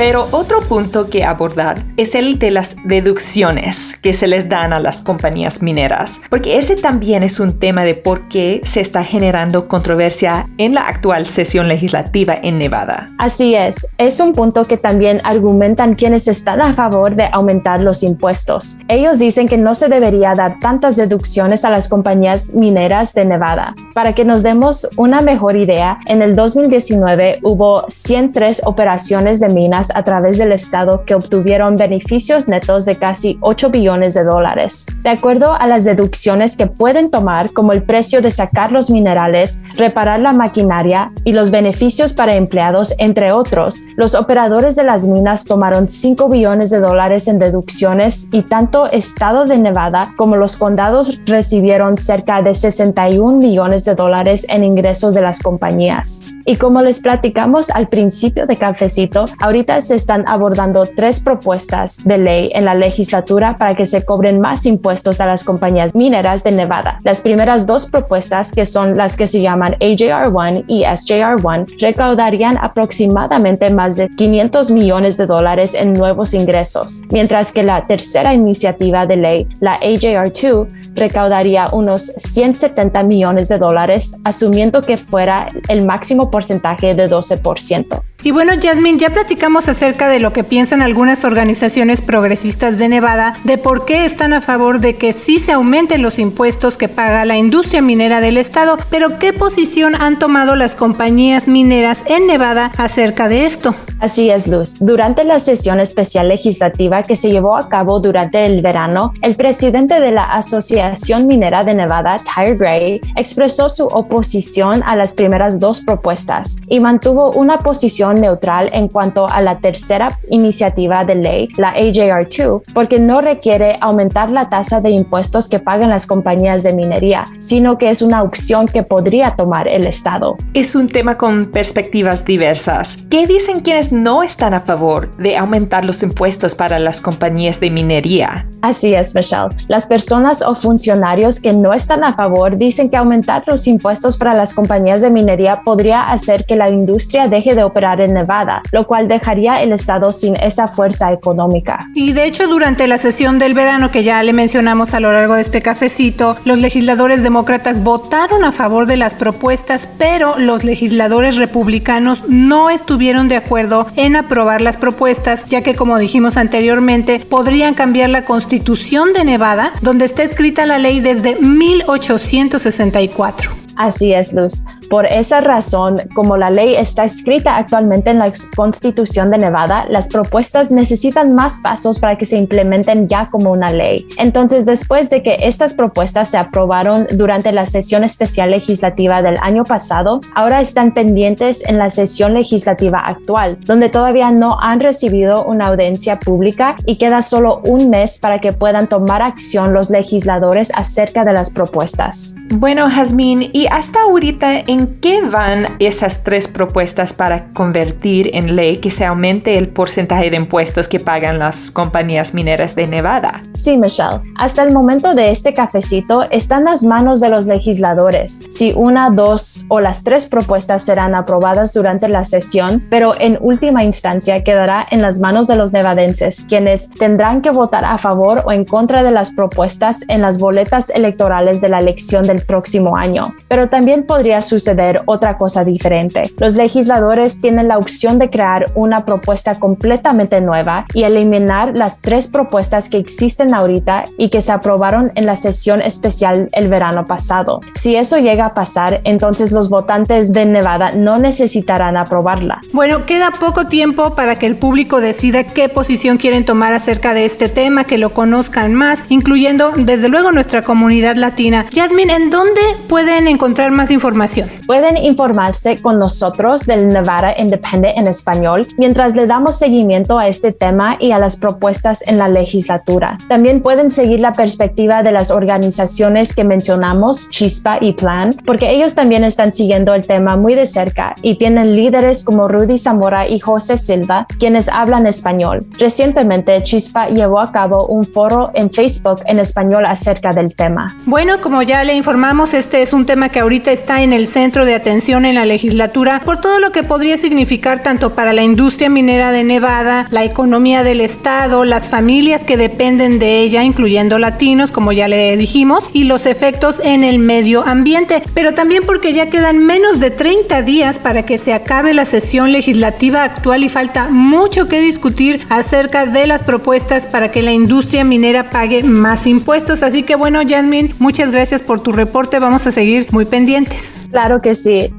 Pero 0.00 0.28
otro 0.30 0.62
punto 0.62 1.10
que 1.10 1.24
abordar 1.24 1.76
es 1.98 2.14
el 2.14 2.38
de 2.38 2.50
las 2.50 2.74
deducciones 2.84 3.98
que 4.00 4.14
se 4.14 4.28
les 4.28 4.48
dan 4.48 4.72
a 4.72 4.80
las 4.80 5.02
compañías 5.02 5.60
mineras, 5.60 6.22
porque 6.30 6.56
ese 6.56 6.76
también 6.76 7.22
es 7.22 7.38
un 7.38 7.58
tema 7.58 7.84
de 7.84 7.94
por 7.94 8.26
qué 8.28 8.62
se 8.64 8.80
está 8.80 9.04
generando 9.04 9.68
controversia 9.68 10.46
en 10.56 10.72
la 10.72 10.88
actual 10.88 11.26
sesión 11.26 11.68
legislativa 11.68 12.32
en 12.34 12.58
Nevada. 12.58 13.10
Así 13.18 13.54
es, 13.54 13.88
es 13.98 14.20
un 14.20 14.32
punto 14.32 14.64
que 14.64 14.78
también 14.78 15.18
argumentan 15.22 15.96
quienes 15.96 16.28
están 16.28 16.62
a 16.62 16.72
favor 16.72 17.14
de 17.14 17.28
aumentar 17.30 17.80
los 17.80 18.02
impuestos. 18.02 18.78
Ellos 18.88 19.18
dicen 19.18 19.48
que 19.48 19.58
no 19.58 19.74
se 19.74 19.88
debería 19.88 20.32
dar 20.32 20.60
tantas 20.60 20.96
deducciones 20.96 21.66
a 21.66 21.70
las 21.70 21.90
compañías 21.90 22.54
mineras 22.54 23.12
de 23.12 23.26
Nevada. 23.26 23.74
Para 23.92 24.14
que 24.14 24.24
nos 24.24 24.42
demos 24.42 24.88
una 24.96 25.20
mejor 25.20 25.56
idea, 25.56 25.98
en 26.06 26.22
el 26.22 26.34
2019 26.34 27.40
hubo 27.42 27.84
103 27.90 28.62
operaciones 28.64 29.40
de 29.40 29.50
minas 29.50 29.89
a 29.94 30.02
través 30.04 30.38
del 30.38 30.52
Estado 30.52 31.04
que 31.04 31.14
obtuvieron 31.14 31.76
beneficios 31.76 32.48
netos 32.48 32.84
de 32.84 32.96
casi 32.96 33.38
8 33.40 33.70
billones 33.70 34.14
de 34.14 34.24
dólares. 34.24 34.86
De 35.02 35.10
acuerdo 35.10 35.54
a 35.54 35.66
las 35.66 35.84
deducciones 35.84 36.56
que 36.56 36.66
pueden 36.66 37.10
tomar 37.10 37.52
como 37.52 37.72
el 37.72 37.82
precio 37.82 38.22
de 38.22 38.30
sacar 38.30 38.72
los 38.72 38.90
minerales, 38.90 39.62
reparar 39.76 40.20
la 40.20 40.32
maquinaria 40.32 41.12
y 41.24 41.32
los 41.32 41.50
beneficios 41.50 42.12
para 42.12 42.34
empleados, 42.34 42.94
entre 42.98 43.32
otros, 43.32 43.76
los 43.96 44.14
operadores 44.14 44.76
de 44.76 44.84
las 44.84 45.06
minas 45.06 45.44
tomaron 45.44 45.88
5 45.88 46.28
billones 46.28 46.70
de 46.70 46.80
dólares 46.80 47.28
en 47.28 47.38
deducciones 47.38 48.28
y 48.32 48.42
tanto 48.42 48.86
Estado 48.86 49.44
de 49.44 49.58
Nevada 49.58 50.12
como 50.16 50.36
los 50.36 50.56
condados 50.56 51.20
recibieron 51.26 51.98
cerca 51.98 52.42
de 52.42 52.54
61 52.54 53.38
millones 53.38 53.84
de 53.84 53.94
dólares 53.94 54.46
en 54.48 54.64
ingresos 54.64 55.14
de 55.14 55.22
las 55.22 55.40
compañías. 55.40 56.24
Y 56.44 56.56
como 56.56 56.82
les 56.82 57.00
platicamos 57.00 57.70
al 57.70 57.88
principio 57.88 58.46
de 58.46 58.56
Cafecito, 58.56 59.26
ahorita 59.38 59.80
se 59.82 59.94
están 59.94 60.24
abordando 60.26 60.84
tres 60.84 61.20
propuestas 61.20 61.98
de 62.04 62.18
ley 62.18 62.50
en 62.54 62.64
la 62.64 62.74
legislatura 62.74 63.56
para 63.56 63.74
que 63.74 63.86
se 63.86 64.04
cobren 64.04 64.40
más 64.40 64.66
impuestos 64.66 65.20
a 65.20 65.26
las 65.26 65.44
compañías 65.44 65.94
mineras 65.94 66.42
de 66.44 66.52
Nevada. 66.52 66.98
Las 67.04 67.20
primeras 67.20 67.66
dos 67.66 67.86
propuestas, 67.86 68.52
que 68.52 68.66
son 68.66 68.96
las 68.96 69.16
que 69.16 69.26
se 69.26 69.40
llaman 69.40 69.76
AJR1 69.80 70.64
y 70.66 70.82
SJR1, 70.84 71.80
recaudarían 71.80 72.58
aproximadamente 72.58 73.70
más 73.70 73.96
de 73.96 74.08
500 74.08 74.70
millones 74.70 75.16
de 75.16 75.26
dólares 75.26 75.74
en 75.74 75.92
nuevos 75.92 76.34
ingresos, 76.34 77.02
mientras 77.10 77.52
que 77.52 77.62
la 77.62 77.86
tercera 77.86 78.34
iniciativa 78.34 79.06
de 79.06 79.16
ley, 79.16 79.48
la 79.60 79.78
AJR2, 79.80 80.94
recaudaría 80.94 81.68
unos 81.72 82.02
170 82.02 83.02
millones 83.04 83.48
de 83.48 83.58
dólares, 83.58 84.16
asumiendo 84.24 84.82
que 84.82 84.96
fuera 84.96 85.48
el 85.68 85.82
máximo 85.82 86.29
porcentaje 86.30 86.94
de 86.94 87.06
12%. 87.08 88.00
Y 88.22 88.32
bueno, 88.32 88.52
Jasmine, 88.60 88.98
ya 88.98 89.08
platicamos 89.08 89.68
acerca 89.68 90.08
de 90.08 90.20
lo 90.20 90.32
que 90.32 90.44
piensan 90.44 90.82
algunas 90.82 91.24
organizaciones 91.24 92.02
progresistas 92.02 92.78
de 92.78 92.88
Nevada, 92.90 93.34
de 93.44 93.56
por 93.56 93.86
qué 93.86 94.04
están 94.04 94.34
a 94.34 94.42
favor 94.42 94.80
de 94.80 94.96
que 94.96 95.14
sí 95.14 95.38
se 95.38 95.52
aumenten 95.52 96.02
los 96.02 96.18
impuestos 96.18 96.76
que 96.76 96.88
paga 96.88 97.24
la 97.24 97.38
industria 97.38 97.80
minera 97.80 98.20
del 98.20 98.36
estado, 98.36 98.76
pero 98.90 99.18
¿qué 99.18 99.32
posición 99.32 99.94
han 99.94 100.18
tomado 100.18 100.54
las 100.54 100.76
compañías 100.76 101.48
mineras 101.48 102.04
en 102.06 102.26
Nevada 102.26 102.70
acerca 102.76 103.28
de 103.28 103.46
esto? 103.46 103.74
Así 104.00 104.30
es, 104.30 104.48
Luz. 104.48 104.76
Durante 104.80 105.24
la 105.24 105.38
sesión 105.38 105.78
especial 105.78 106.28
legislativa 106.28 107.02
que 107.02 107.16
se 107.16 107.30
llevó 107.30 107.56
a 107.56 107.68
cabo 107.68 108.00
durante 108.00 108.46
el 108.46 108.62
verano, 108.62 109.12
el 109.20 109.34
presidente 109.34 110.00
de 110.00 110.10
la 110.10 110.24
Asociación 110.24 111.26
Minera 111.26 111.64
de 111.64 111.74
Nevada, 111.74 112.16
Tyre 112.18 112.56
Gray, 112.56 113.00
expresó 113.16 113.68
su 113.68 113.84
oposición 113.84 114.82
a 114.84 114.96
las 114.96 115.12
primeras 115.12 115.60
dos 115.60 115.82
propuestas 115.82 116.62
y 116.66 116.80
mantuvo 116.80 117.32
una 117.32 117.58
posición 117.58 118.09
neutral 118.12 118.70
en 118.72 118.88
cuanto 118.88 119.28
a 119.28 119.40
la 119.40 119.58
tercera 119.58 120.08
iniciativa 120.30 121.04
de 121.04 121.14
ley, 121.14 121.48
la 121.56 121.74
AJR2, 121.74 122.62
porque 122.74 122.98
no 122.98 123.20
requiere 123.20 123.78
aumentar 123.80 124.30
la 124.30 124.48
tasa 124.48 124.80
de 124.80 124.90
impuestos 124.90 125.48
que 125.48 125.58
pagan 125.58 125.90
las 125.90 126.06
compañías 126.06 126.62
de 126.62 126.74
minería, 126.74 127.24
sino 127.38 127.78
que 127.78 127.90
es 127.90 128.02
una 128.02 128.22
opción 128.22 128.66
que 128.66 128.82
podría 128.82 129.36
tomar 129.36 129.68
el 129.68 129.86
Estado. 129.86 130.36
Es 130.54 130.74
un 130.74 130.88
tema 130.88 131.16
con 131.16 131.46
perspectivas 131.46 132.24
diversas. 132.24 132.96
¿Qué 133.10 133.26
dicen 133.26 133.60
quienes 133.60 133.92
no 133.92 134.22
están 134.22 134.54
a 134.54 134.60
favor 134.60 135.14
de 135.16 135.36
aumentar 135.36 135.84
los 135.84 136.02
impuestos 136.02 136.54
para 136.54 136.78
las 136.78 137.00
compañías 137.00 137.60
de 137.60 137.70
minería? 137.70 138.46
Así 138.62 138.94
es, 138.94 139.14
Michelle. 139.14 139.48
Las 139.68 139.86
personas 139.86 140.42
o 140.42 140.54
funcionarios 140.54 141.40
que 141.40 141.52
no 141.52 141.72
están 141.72 142.04
a 142.04 142.14
favor 142.14 142.56
dicen 142.56 142.90
que 142.90 142.96
aumentar 142.96 143.42
los 143.46 143.66
impuestos 143.66 144.16
para 144.16 144.34
las 144.34 144.54
compañías 144.54 145.00
de 145.00 145.10
minería 145.10 145.62
podría 145.64 146.04
hacer 146.04 146.44
que 146.44 146.56
la 146.56 146.68
industria 146.68 147.28
deje 147.28 147.54
de 147.54 147.62
operar 147.62 147.99
en 148.00 148.14
Nevada, 148.14 148.62
lo 148.72 148.86
cual 148.86 149.08
dejaría 149.08 149.62
el 149.62 149.72
estado 149.72 150.10
sin 150.10 150.36
esa 150.36 150.66
fuerza 150.66 151.12
económica. 151.12 151.78
Y 151.94 152.12
de 152.12 152.24
hecho, 152.24 152.48
durante 152.48 152.86
la 152.86 152.98
sesión 152.98 153.38
del 153.38 153.54
verano 153.54 153.90
que 153.90 154.04
ya 154.04 154.22
le 154.22 154.32
mencionamos 154.32 154.94
a 154.94 155.00
lo 155.00 155.12
largo 155.12 155.34
de 155.34 155.42
este 155.42 155.62
cafecito, 155.62 156.36
los 156.44 156.58
legisladores 156.58 157.22
demócratas 157.22 157.82
votaron 157.82 158.44
a 158.44 158.52
favor 158.52 158.86
de 158.86 158.96
las 158.96 159.14
propuestas, 159.14 159.88
pero 159.98 160.38
los 160.38 160.64
legisladores 160.64 161.36
republicanos 161.36 162.24
no 162.28 162.70
estuvieron 162.70 163.28
de 163.28 163.36
acuerdo 163.36 163.86
en 163.96 164.16
aprobar 164.16 164.60
las 164.60 164.76
propuestas, 164.76 165.44
ya 165.46 165.62
que 165.62 165.74
como 165.74 165.98
dijimos 165.98 166.36
anteriormente, 166.36 167.20
podrían 167.20 167.74
cambiar 167.74 168.10
la 168.10 168.24
constitución 168.24 169.12
de 169.12 169.24
Nevada, 169.24 169.72
donde 169.82 170.04
está 170.04 170.22
escrita 170.22 170.66
la 170.66 170.78
ley 170.78 171.00
desde 171.00 171.36
1864. 171.36 173.50
Así 173.76 174.12
es, 174.12 174.34
Luz. 174.34 174.64
Por 174.90 175.06
esa 175.06 175.40
razón, 175.40 175.98
como 176.14 176.36
la 176.36 176.50
ley 176.50 176.74
está 176.74 177.04
escrita 177.04 177.56
actualmente 177.56 178.10
en 178.10 178.18
la 178.18 178.32
Constitución 178.56 179.30
de 179.30 179.38
Nevada, 179.38 179.86
las 179.88 180.08
propuestas 180.08 180.72
necesitan 180.72 181.32
más 181.32 181.60
pasos 181.62 182.00
para 182.00 182.18
que 182.18 182.26
se 182.26 182.36
implementen 182.36 183.06
ya 183.06 183.26
como 183.26 183.52
una 183.52 183.70
ley. 183.70 184.08
Entonces, 184.18 184.66
después 184.66 185.08
de 185.08 185.22
que 185.22 185.38
estas 185.42 185.74
propuestas 185.74 186.28
se 186.28 186.38
aprobaron 186.38 187.06
durante 187.12 187.52
la 187.52 187.66
sesión 187.66 188.02
especial 188.02 188.50
legislativa 188.50 189.22
del 189.22 189.36
año 189.42 189.62
pasado, 189.62 190.22
ahora 190.34 190.60
están 190.60 190.92
pendientes 190.92 191.62
en 191.68 191.78
la 191.78 191.88
sesión 191.88 192.34
legislativa 192.34 192.98
actual, 192.98 193.58
donde 193.60 193.90
todavía 193.90 194.32
no 194.32 194.58
han 194.60 194.80
recibido 194.80 195.44
una 195.44 195.68
audiencia 195.68 196.18
pública 196.18 196.74
y 196.84 196.96
queda 196.96 197.22
solo 197.22 197.60
un 197.64 197.90
mes 197.90 198.18
para 198.18 198.40
que 198.40 198.52
puedan 198.52 198.88
tomar 198.88 199.22
acción 199.22 199.72
los 199.72 199.88
legisladores 199.88 200.72
acerca 200.74 201.22
de 201.22 201.32
las 201.32 201.50
propuestas. 201.50 202.34
Bueno, 202.54 202.90
Jazmín, 202.90 203.50
y 203.52 203.68
hasta 203.68 204.02
ahorita, 204.02 204.58
¿en 204.66 204.79
qué 204.86 205.22
van 205.22 205.64
esas 205.78 206.24
tres 206.24 206.48
propuestas 206.48 207.12
para 207.12 207.52
convertir 207.52 208.30
en 208.34 208.56
ley 208.56 208.78
que 208.78 208.90
se 208.90 209.04
aumente 209.04 209.58
el 209.58 209.68
porcentaje 209.68 210.30
de 210.30 210.36
impuestos 210.36 210.88
que 210.88 211.00
pagan 211.00 211.38
las 211.38 211.70
compañías 211.70 212.34
mineras 212.34 212.74
de 212.74 212.86
Nevada? 212.86 213.42
Sí, 213.54 213.76
Michelle. 213.76 214.20
Hasta 214.36 214.62
el 214.62 214.72
momento 214.72 215.14
de 215.14 215.30
este 215.30 215.52
cafecito 215.52 216.22
están 216.30 216.64
las 216.64 216.82
manos 216.82 217.20
de 217.20 217.28
los 217.28 217.46
legisladores. 217.46 218.40
Si 218.50 218.72
una, 218.74 219.10
dos 219.10 219.64
o 219.68 219.80
las 219.80 220.04
tres 220.04 220.26
propuestas 220.26 220.82
serán 220.82 221.14
aprobadas 221.14 221.74
durante 221.74 222.08
la 222.08 222.24
sesión, 222.24 222.82
pero 222.88 223.12
en 223.20 223.38
última 223.40 223.84
instancia 223.84 224.42
quedará 224.42 224.86
en 224.90 225.02
las 225.02 225.20
manos 225.20 225.46
de 225.46 225.56
los 225.56 225.72
nevadenses, 225.72 226.46
quienes 226.48 226.90
tendrán 226.90 227.42
que 227.42 227.50
votar 227.50 227.84
a 227.84 227.98
favor 227.98 228.42
o 228.46 228.52
en 228.52 228.64
contra 228.64 229.02
de 229.02 229.10
las 229.10 229.30
propuestas 229.30 230.04
en 230.08 230.22
las 230.22 230.38
boletas 230.38 230.90
electorales 230.90 231.60
de 231.60 231.68
la 231.68 231.78
elección 231.78 232.26
del 232.26 232.42
próximo 232.42 232.96
año. 232.96 233.24
Pero 233.48 233.68
también 233.68 234.04
podría 234.04 234.40
suceder 234.40 234.69
otra 235.06 235.36
cosa 235.36 235.64
diferente. 235.64 236.32
Los 236.38 236.54
legisladores 236.54 237.40
tienen 237.40 237.68
la 237.68 237.78
opción 237.78 238.18
de 238.18 238.30
crear 238.30 238.66
una 238.74 239.04
propuesta 239.04 239.54
completamente 239.54 240.40
nueva 240.40 240.86
y 240.94 241.04
eliminar 241.04 241.72
las 241.76 242.00
tres 242.00 242.28
propuestas 242.28 242.88
que 242.88 242.98
existen 242.98 243.54
ahorita 243.54 244.04
y 244.16 244.28
que 244.30 244.40
se 244.40 244.52
aprobaron 244.52 245.12
en 245.14 245.26
la 245.26 245.36
sesión 245.36 245.82
especial 245.82 246.48
el 246.52 246.68
verano 246.68 247.04
pasado. 247.06 247.60
Si 247.74 247.96
eso 247.96 248.18
llega 248.18 248.46
a 248.46 248.54
pasar, 248.54 249.00
entonces 249.04 249.52
los 249.52 249.68
votantes 249.68 250.32
de 250.32 250.46
Nevada 250.46 250.90
no 250.92 251.18
necesitarán 251.18 251.96
aprobarla. 251.96 252.60
Bueno, 252.72 253.06
queda 253.06 253.30
poco 253.38 253.66
tiempo 253.66 254.14
para 254.14 254.36
que 254.36 254.46
el 254.46 254.56
público 254.56 255.00
decida 255.00 255.44
qué 255.44 255.68
posición 255.68 256.16
quieren 256.16 256.44
tomar 256.44 256.72
acerca 256.72 257.14
de 257.14 257.24
este 257.24 257.48
tema, 257.48 257.84
que 257.84 257.98
lo 257.98 258.12
conozcan 258.12 258.74
más, 258.74 259.04
incluyendo 259.08 259.72
desde 259.76 260.08
luego 260.08 260.32
nuestra 260.32 260.62
comunidad 260.62 261.16
latina. 261.16 261.66
Jasmine, 261.74 262.14
¿en 262.14 262.30
dónde 262.30 262.60
pueden 262.88 263.28
encontrar 263.28 263.70
más 263.70 263.90
información? 263.90 264.50
Pueden 264.66 264.96
informarse 264.96 265.76
con 265.78 265.98
nosotros 265.98 266.66
del 266.66 266.88
Nevada 266.88 267.34
Independent 267.36 267.98
en 267.98 268.06
español 268.06 268.66
mientras 268.76 269.14
le 269.14 269.26
damos 269.26 269.58
seguimiento 269.58 270.18
a 270.18 270.28
este 270.28 270.52
tema 270.52 270.96
y 270.98 271.12
a 271.12 271.18
las 271.18 271.36
propuestas 271.36 272.06
en 272.06 272.18
la 272.18 272.28
legislatura. 272.28 273.18
También 273.28 273.62
pueden 273.62 273.90
seguir 273.90 274.20
la 274.20 274.32
perspectiva 274.32 275.02
de 275.02 275.12
las 275.12 275.30
organizaciones 275.30 276.34
que 276.34 276.44
mencionamos, 276.44 277.30
Chispa 277.30 277.78
y 277.80 277.92
Plan, 277.92 278.34
porque 278.44 278.70
ellos 278.70 278.94
también 278.94 279.24
están 279.24 279.52
siguiendo 279.52 279.94
el 279.94 280.06
tema 280.06 280.36
muy 280.36 280.54
de 280.54 280.66
cerca 280.66 281.14
y 281.22 281.36
tienen 281.36 281.74
líderes 281.74 282.22
como 282.22 282.48
Rudy 282.48 282.78
Zamora 282.78 283.28
y 283.28 283.40
José 283.40 283.76
Silva, 283.78 284.26
quienes 284.38 284.68
hablan 284.68 285.06
español. 285.06 285.64
Recientemente, 285.78 286.62
Chispa 286.62 287.08
llevó 287.08 287.40
a 287.40 287.50
cabo 287.52 287.86
un 287.86 288.04
foro 288.04 288.50
en 288.54 288.70
Facebook 288.70 289.20
en 289.26 289.38
español 289.38 289.86
acerca 289.86 290.30
del 290.30 290.54
tema. 290.54 290.86
Bueno, 291.06 291.40
como 291.40 291.62
ya 291.62 291.84
le 291.84 291.94
informamos, 291.94 292.54
este 292.54 292.82
es 292.82 292.92
un 292.92 293.06
tema 293.06 293.28
que 293.28 293.40
ahorita 293.40 293.72
está 293.72 294.02
en 294.02 294.12
el 294.12 294.26
centro 294.26 294.39
de 294.40 294.74
atención 294.74 295.26
en 295.26 295.34
la 295.34 295.44
legislatura 295.44 296.22
por 296.24 296.40
todo 296.40 296.60
lo 296.60 296.72
que 296.72 296.82
podría 296.82 297.18
significar 297.18 297.82
tanto 297.82 298.14
para 298.14 298.32
la 298.32 298.42
industria 298.42 298.88
minera 298.88 299.32
de 299.32 299.44
Nevada, 299.44 300.08
la 300.10 300.24
economía 300.24 300.82
del 300.82 301.02
estado, 301.02 301.66
las 301.66 301.90
familias 301.90 302.46
que 302.46 302.56
dependen 302.56 303.18
de 303.18 303.40
ella, 303.40 303.64
incluyendo 303.64 304.18
latinos, 304.18 304.72
como 304.72 304.92
ya 304.92 305.08
le 305.08 305.36
dijimos, 305.36 305.90
y 305.92 306.04
los 306.04 306.24
efectos 306.24 306.80
en 306.82 307.04
el 307.04 307.18
medio 307.18 307.66
ambiente, 307.66 308.22
pero 308.32 308.54
también 308.54 308.82
porque 308.86 309.12
ya 309.12 309.28
quedan 309.28 309.58
menos 309.58 310.00
de 310.00 310.10
30 310.10 310.62
días 310.62 310.98
para 310.98 311.26
que 311.26 311.36
se 311.36 311.52
acabe 311.52 311.92
la 311.92 312.06
sesión 312.06 312.50
legislativa 312.50 313.24
actual 313.24 313.62
y 313.62 313.68
falta 313.68 314.08
mucho 314.08 314.68
que 314.68 314.80
discutir 314.80 315.44
acerca 315.50 316.06
de 316.06 316.26
las 316.26 316.42
propuestas 316.42 317.06
para 317.06 317.30
que 317.30 317.42
la 317.42 317.52
industria 317.52 318.04
minera 318.04 318.48
pague 318.48 318.84
más 318.84 319.26
impuestos. 319.26 319.82
Así 319.82 320.02
que 320.02 320.14
bueno, 320.14 320.40
Jasmine, 320.48 320.94
muchas 320.98 321.30
gracias 321.30 321.62
por 321.62 321.82
tu 321.82 321.92
reporte. 321.92 322.38
Vamos 322.38 322.66
a 322.66 322.70
seguir 322.70 323.06
muy 323.10 323.26
pendientes. 323.26 323.96
Que 324.38 324.54
sí. 324.54 324.94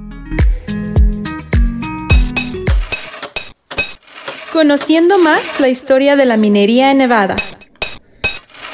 Conociendo 4.52 5.18
más 5.18 5.60
la 5.62 5.70
historia 5.70 6.18
de 6.18 6.26
la 6.26 6.36
minería 6.36 6.92
en 6.92 6.98
Nevada. 6.98 7.38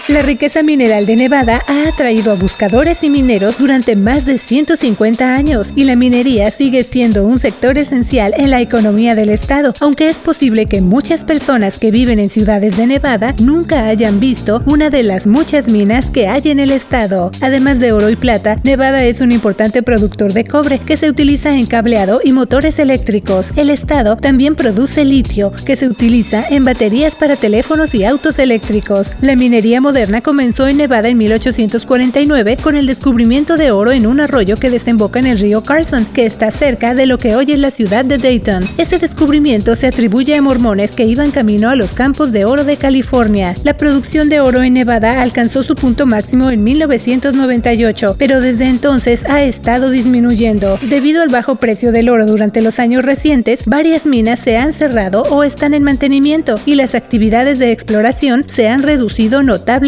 La 0.09 0.21
riqueza 0.21 0.63
mineral 0.63 1.05
de 1.05 1.17
Nevada 1.17 1.61
ha 1.67 1.89
atraído 1.89 2.31
a 2.31 2.35
buscadores 2.35 3.03
y 3.03 3.09
mineros 3.09 3.57
durante 3.57 3.97
más 3.97 4.25
de 4.25 4.37
150 4.37 5.35
años 5.35 5.73
y 5.75 5.83
la 5.83 5.97
minería 5.97 6.49
sigue 6.49 6.85
siendo 6.85 7.25
un 7.25 7.39
sector 7.39 7.77
esencial 7.77 8.33
en 8.37 8.49
la 8.49 8.61
economía 8.61 9.15
del 9.15 9.27
estado, 9.27 9.73
aunque 9.81 10.07
es 10.07 10.17
posible 10.17 10.65
que 10.65 10.79
muchas 10.79 11.25
personas 11.25 11.77
que 11.77 11.91
viven 11.91 12.19
en 12.19 12.29
ciudades 12.29 12.77
de 12.77 12.87
Nevada 12.87 13.35
nunca 13.37 13.87
hayan 13.87 14.21
visto 14.21 14.63
una 14.65 14.89
de 14.89 15.03
las 15.03 15.27
muchas 15.27 15.67
minas 15.67 16.09
que 16.09 16.29
hay 16.29 16.43
en 16.45 16.61
el 16.61 16.71
estado. 16.71 17.29
Además 17.41 17.81
de 17.81 17.91
oro 17.91 18.09
y 18.09 18.15
plata, 18.15 18.61
Nevada 18.63 19.03
es 19.03 19.19
un 19.19 19.33
importante 19.33 19.83
productor 19.83 20.31
de 20.31 20.45
cobre 20.45 20.79
que 20.79 20.95
se 20.95 21.09
utiliza 21.09 21.57
en 21.57 21.65
cableado 21.65 22.21
y 22.23 22.31
motores 22.31 22.79
eléctricos. 22.79 23.51
El 23.57 23.69
estado 23.69 24.15
también 24.15 24.55
produce 24.55 25.03
litio, 25.03 25.51
que 25.65 25.75
se 25.75 25.89
utiliza 25.89 26.45
en 26.49 26.63
baterías 26.63 27.13
para 27.13 27.35
teléfonos 27.35 27.93
y 27.93 28.05
autos 28.05 28.39
eléctricos. 28.39 29.11
La 29.19 29.35
minería 29.35 29.81
moderna 29.81 29.96
comenzó 30.21 30.67
en 30.67 30.77
Nevada 30.77 31.09
en 31.09 31.17
1849 31.17 32.57
con 32.61 32.75
el 32.75 32.85
descubrimiento 32.85 33.57
de 33.57 33.71
oro 33.71 33.91
en 33.91 34.05
un 34.05 34.19
arroyo 34.19 34.55
que 34.55 34.69
desemboca 34.69 35.17
en 35.17 35.25
el 35.25 35.39
río 35.39 35.63
Carson, 35.63 36.05
que 36.05 36.27
está 36.27 36.51
cerca 36.51 36.93
de 36.93 37.07
lo 37.07 37.17
que 37.17 37.35
hoy 37.35 37.51
es 37.51 37.57
la 37.57 37.71
ciudad 37.71 38.05
de 38.05 38.19
Dayton. 38.19 38.63
Ese 38.77 38.99
descubrimiento 38.99 39.75
se 39.75 39.87
atribuye 39.87 40.35
a 40.35 40.41
mormones 40.41 40.93
que 40.93 41.05
iban 41.05 41.31
camino 41.31 41.71
a 41.71 41.75
los 41.75 41.95
campos 41.95 42.31
de 42.31 42.45
oro 42.45 42.63
de 42.63 42.77
California. 42.77 43.55
La 43.63 43.75
producción 43.75 44.29
de 44.29 44.39
oro 44.39 44.61
en 44.61 44.75
Nevada 44.75 45.23
alcanzó 45.23 45.63
su 45.63 45.73
punto 45.73 46.05
máximo 46.05 46.51
en 46.51 46.63
1998, 46.63 48.17
pero 48.19 48.39
desde 48.39 48.67
entonces 48.67 49.25
ha 49.25 49.41
estado 49.41 49.89
disminuyendo. 49.89 50.77
Debido 50.83 51.23
al 51.23 51.29
bajo 51.29 51.55
precio 51.55 51.91
del 51.91 52.09
oro 52.09 52.27
durante 52.27 52.61
los 52.61 52.77
años 52.77 53.03
recientes, 53.03 53.63
varias 53.65 54.05
minas 54.05 54.39
se 54.39 54.57
han 54.57 54.73
cerrado 54.73 55.23
o 55.23 55.43
están 55.43 55.73
en 55.73 55.81
mantenimiento 55.81 56.59
y 56.67 56.75
las 56.75 56.93
actividades 56.93 57.57
de 57.57 57.71
exploración 57.71 58.45
se 58.47 58.67
han 58.67 58.83
reducido 58.83 59.41
notablemente 59.41 59.86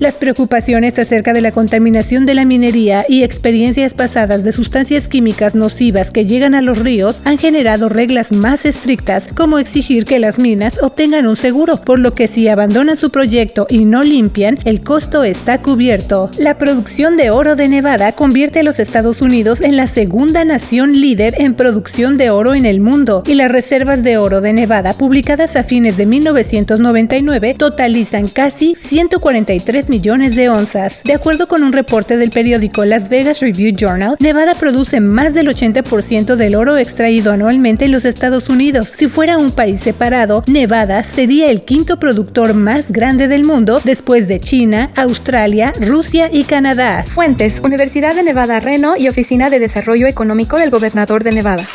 las 0.00 0.16
preocupaciones 0.16 0.98
acerca 0.98 1.32
de 1.32 1.40
la 1.40 1.52
contaminación 1.52 2.26
de 2.26 2.34
la 2.34 2.44
minería 2.44 3.04
y 3.08 3.22
experiencias 3.22 3.94
pasadas 3.94 4.42
de 4.42 4.50
sustancias 4.50 5.08
químicas 5.08 5.54
nocivas 5.54 6.10
que 6.10 6.26
llegan 6.26 6.56
a 6.56 6.60
los 6.60 6.76
ríos 6.76 7.20
han 7.24 7.38
generado 7.38 7.88
reglas 7.88 8.32
más 8.32 8.64
estrictas 8.64 9.28
como 9.36 9.60
exigir 9.60 10.06
que 10.06 10.18
las 10.18 10.40
minas 10.40 10.80
obtengan 10.82 11.28
un 11.28 11.36
seguro, 11.36 11.76
por 11.76 12.00
lo 12.00 12.14
que 12.14 12.26
si 12.26 12.48
abandonan 12.48 12.96
su 12.96 13.10
proyecto 13.10 13.68
y 13.70 13.84
no 13.84 14.02
limpian, 14.02 14.58
el 14.64 14.82
costo 14.82 15.22
está 15.22 15.62
cubierto. 15.62 16.32
La 16.36 16.58
producción 16.58 17.16
de 17.16 17.30
oro 17.30 17.54
de 17.54 17.68
Nevada 17.68 18.10
convierte 18.10 18.60
a 18.60 18.64
los 18.64 18.80
Estados 18.80 19.22
Unidos 19.22 19.60
en 19.60 19.76
la 19.76 19.86
segunda 19.86 20.44
nación 20.44 21.00
líder 21.00 21.36
en 21.38 21.54
producción 21.54 22.16
de 22.16 22.30
oro 22.30 22.54
en 22.54 22.66
el 22.66 22.80
mundo 22.80 23.22
y 23.24 23.34
las 23.34 23.52
reservas 23.52 24.02
de 24.02 24.18
oro 24.18 24.40
de 24.40 24.52
Nevada 24.52 24.94
publicadas 24.94 25.54
a 25.54 25.62
fines 25.62 25.96
de 25.96 26.06
1999 26.06 27.54
totalizan 27.56 28.26
casi 28.26 28.74
140 28.74 29.27
43 29.28 29.90
millones 29.90 30.36
de 30.36 30.48
onzas. 30.48 31.02
De 31.04 31.12
acuerdo 31.12 31.48
con 31.48 31.62
un 31.62 31.74
reporte 31.74 32.16
del 32.16 32.30
periódico 32.30 32.86
Las 32.86 33.10
Vegas 33.10 33.40
Review 33.40 33.76
Journal, 33.76 34.16
Nevada 34.20 34.54
produce 34.54 35.02
más 35.02 35.34
del 35.34 35.48
80% 35.48 36.34
del 36.36 36.54
oro 36.54 36.78
extraído 36.78 37.30
anualmente 37.30 37.84
en 37.84 37.92
los 37.92 38.06
Estados 38.06 38.48
Unidos. 38.48 38.88
Si 38.96 39.06
fuera 39.06 39.36
un 39.36 39.52
país 39.52 39.80
separado, 39.80 40.44
Nevada 40.46 41.02
sería 41.02 41.50
el 41.50 41.60
quinto 41.60 42.00
productor 42.00 42.54
más 42.54 42.90
grande 42.90 43.28
del 43.28 43.44
mundo 43.44 43.82
después 43.84 44.28
de 44.28 44.40
China, 44.40 44.92
Australia, 44.96 45.74
Rusia 45.78 46.30
y 46.32 46.44
Canadá. 46.44 47.04
Fuentes, 47.06 47.60
Universidad 47.62 48.14
de 48.14 48.22
Nevada 48.22 48.60
Reno 48.60 48.96
y 48.96 49.08
Oficina 49.08 49.50
de 49.50 49.58
Desarrollo 49.58 50.06
Económico 50.06 50.56
del 50.56 50.70
Gobernador 50.70 51.22
de 51.22 51.32
Nevada. 51.32 51.66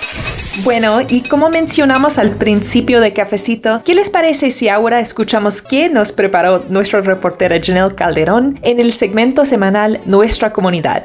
Bueno, 0.62 1.02
y 1.02 1.22
como 1.22 1.50
mencionamos 1.50 2.20
al 2.20 2.32
principio 2.32 3.02
de 3.02 3.12
Cafecito, 3.12 3.82
¿qué 3.84 3.96
les 3.96 4.12
parece 4.12 4.52
si 4.52 4.70
ahora 4.70 5.00
escuchamos 5.00 5.64
qué 5.64 5.90
nos 5.90 6.12
preparó 6.12 6.64
nuestra 6.70 7.02
reportera 7.44 7.60
Janelle 7.62 7.96
Calderón 7.96 8.60
en 8.62 8.80
el 8.80 8.94
segmento 8.94 9.46
semanal 9.46 10.00
Nuestra 10.06 10.52
Comunidad? 10.54 11.04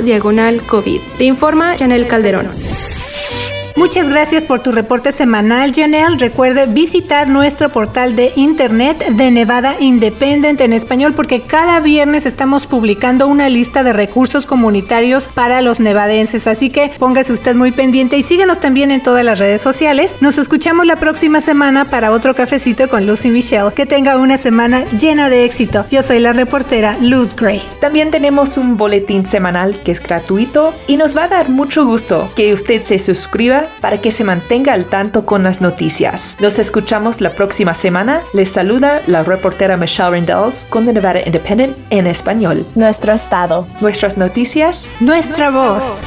diagonal 0.02 0.62
COVID. 0.62 1.00
Le 1.18 1.24
informa 1.24 1.76
Janel 1.76 2.06
Calderón. 2.06 2.85
Muchas 3.76 4.08
gracias 4.08 4.46
por 4.46 4.62
tu 4.62 4.72
reporte 4.72 5.12
semanal, 5.12 5.70
Janelle. 5.70 6.16
Recuerde 6.16 6.66
visitar 6.66 7.28
nuestro 7.28 7.68
portal 7.68 8.16
de 8.16 8.32
internet 8.34 9.06
de 9.10 9.30
Nevada 9.30 9.76
Independent 9.78 10.62
en 10.62 10.72
español 10.72 11.12
porque 11.12 11.42
cada 11.42 11.78
viernes 11.80 12.24
estamos 12.24 12.66
publicando 12.66 13.26
una 13.26 13.50
lista 13.50 13.84
de 13.84 13.92
recursos 13.92 14.46
comunitarios 14.46 15.28
para 15.28 15.60
los 15.60 15.78
nevadenses. 15.78 16.46
Así 16.46 16.70
que 16.70 16.90
póngase 16.98 17.34
usted 17.34 17.54
muy 17.54 17.70
pendiente 17.70 18.16
y 18.16 18.22
síguenos 18.22 18.60
también 18.60 18.90
en 18.90 19.02
todas 19.02 19.22
las 19.22 19.38
redes 19.38 19.60
sociales. 19.60 20.16
Nos 20.22 20.38
escuchamos 20.38 20.86
la 20.86 20.96
próxima 20.96 21.42
semana 21.42 21.90
para 21.90 22.12
otro 22.12 22.34
cafecito 22.34 22.88
con 22.88 23.06
Lucy 23.06 23.28
Michelle. 23.28 23.74
Que 23.74 23.84
tenga 23.84 24.16
una 24.16 24.38
semana 24.38 24.86
llena 24.92 25.28
de 25.28 25.44
éxito. 25.44 25.84
Yo 25.90 26.02
soy 26.02 26.20
la 26.20 26.32
reportera 26.32 26.96
Luz 27.02 27.36
Gray. 27.36 27.60
También 27.82 28.10
tenemos 28.10 28.56
un 28.56 28.78
boletín 28.78 29.26
semanal 29.26 29.78
que 29.82 29.92
es 29.92 30.02
gratuito 30.02 30.72
y 30.86 30.96
nos 30.96 31.14
va 31.14 31.24
a 31.24 31.28
dar 31.28 31.50
mucho 31.50 31.84
gusto 31.84 32.32
que 32.34 32.54
usted 32.54 32.82
se 32.82 32.98
suscriba 32.98 33.65
para 33.80 34.00
que 34.00 34.10
se 34.10 34.24
mantenga 34.24 34.72
al 34.72 34.86
tanto 34.86 35.24
con 35.26 35.42
las 35.42 35.60
noticias. 35.60 36.36
Nos 36.40 36.58
escuchamos 36.58 37.20
la 37.20 37.30
próxima 37.30 37.74
semana. 37.74 38.20
Les 38.32 38.50
saluda 38.50 39.00
la 39.06 39.22
reportera 39.22 39.76
Michelle 39.76 40.10
Rendells 40.10 40.66
con 40.68 40.86
The 40.86 40.92
Nevada 40.92 41.20
Independent 41.24 41.76
en 41.90 42.06
español. 42.06 42.66
Nuestro 42.74 43.12
estado. 43.12 43.66
Nuestras 43.80 44.16
noticias. 44.16 44.88
Nuestra 45.00 45.50
voz. 45.50 46.00